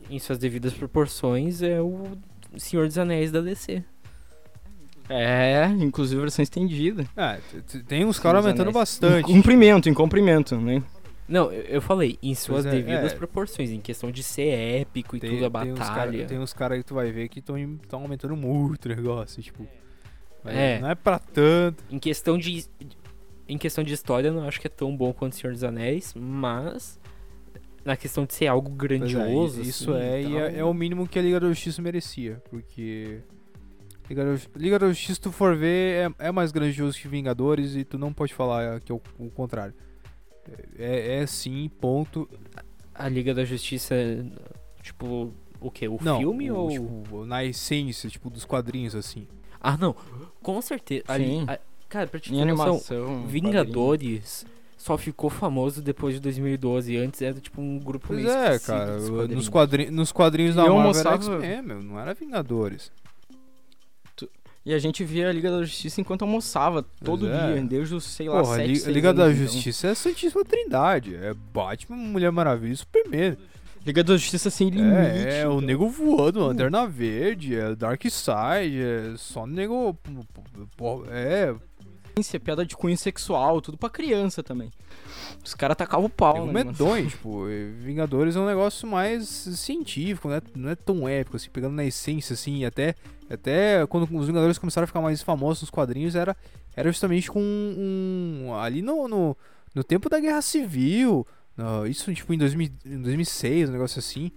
[0.10, 2.16] em suas devidas proporções é o
[2.58, 3.84] Senhor dos Anéis da DC.
[5.10, 7.04] É, inclusive versão estendida.
[7.18, 7.40] É,
[7.88, 8.76] tem uns caras aumentando anéis.
[8.76, 9.32] bastante.
[9.32, 10.84] Em comprimento, em comprimento, né?
[11.28, 13.16] Não, eu, eu falei em suas é, devidas é.
[13.16, 14.50] proporções, em questão de ser
[14.82, 16.26] épico e Tem, tudo, a tem uns cara- batalha.
[16.26, 17.56] tem uns caras que tu vai ver que estão
[17.94, 19.42] aumentando muito o negócio.
[19.42, 19.68] Tipo,
[20.46, 20.80] É.
[20.80, 21.84] não é pra tanto.
[21.90, 22.66] Em questão de.
[23.48, 26.14] Em questão de história, eu não acho que é tão bom quanto Senhor dos Anéis,
[26.16, 27.00] mas.
[27.86, 29.62] Na questão de ser algo é, grandioso.
[29.62, 32.42] isso assim, é, e e é, é o mínimo que a Liga da Justiça merecia.
[32.50, 33.20] Porque.
[34.10, 37.76] Liga da, Liga da Justiça, se tu for ver, é, é mais grandioso que Vingadores
[37.76, 39.74] e tu não pode falar que é o, o contrário.
[40.78, 42.28] É, é sim, ponto.
[42.94, 43.96] A Liga da Justiça.
[44.82, 45.34] Tipo.
[45.62, 45.88] O que?
[45.88, 46.70] O não, filme o- ou.
[46.70, 49.28] tipo, na essência, tipo, dos quadrinhos, assim.
[49.62, 49.96] Ah, não.
[50.42, 51.04] Com certeza.
[51.18, 51.44] Sim.
[51.48, 51.60] a-
[51.90, 53.26] Cara, pra te ter noção.
[53.26, 54.46] Vingadores
[54.80, 56.98] só ficou famoso depois de 2012.
[56.98, 58.96] Antes era tipo um grupo Pois meio é, esquecido cara.
[58.98, 59.36] dos quadrinhos.
[59.36, 61.84] Nos, quadri nos quadrinhos da E Marvel era almoçava- X-Men, meu.
[61.84, 62.92] Não era Vingadores.
[64.66, 67.54] E a gente via a Liga da Justiça enquanto almoçava todo Pois é.
[67.54, 69.36] dia, desde os, sei lá, Porra, a 7, Li- 6 Liga da então.
[69.46, 71.16] Justiça é a Santíssima Trindade.
[71.16, 73.38] É Batman, Mulher Maravilha e Superman.
[73.86, 74.94] Liga da Justiça sem limite.
[74.96, 75.62] É, é o então.
[75.62, 79.98] nego voando, Lanterna Verde, é Dark Side, é só nego.
[81.10, 81.56] É,
[82.40, 84.72] piada de cunho sexual, tudo pra criança também.
[85.44, 86.64] Os caras tacavam o pau, né?
[86.66, 90.42] medonho, tipo, e Vingadores é um negócio mais científico, né?
[90.56, 92.96] Não é tão épico, assim, pegando na essência, assim, até,
[93.30, 96.36] até quando os Vingadores começaram a ficar mais famosos nos quadrinhos, era,
[96.76, 98.54] era justamente com um.
[98.56, 99.38] ali no, no,
[99.74, 104.32] no tempo da Guerra Civil, no- isso tipo em, 2000, em 2006, um negócio assim,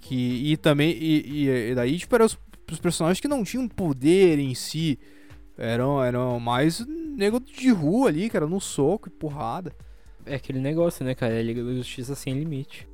[0.00, 0.14] que,
[0.52, 2.38] e também, e, e- e daí, tipo, eram os,
[2.70, 4.98] os personagens que não tinham poder em si,
[5.56, 9.72] eram, eram mais nego de rua ali, que era no soco e porrada.
[10.26, 11.34] É aquele negócio, né, cara?
[11.34, 12.88] É a Liga da Justiça sem limite.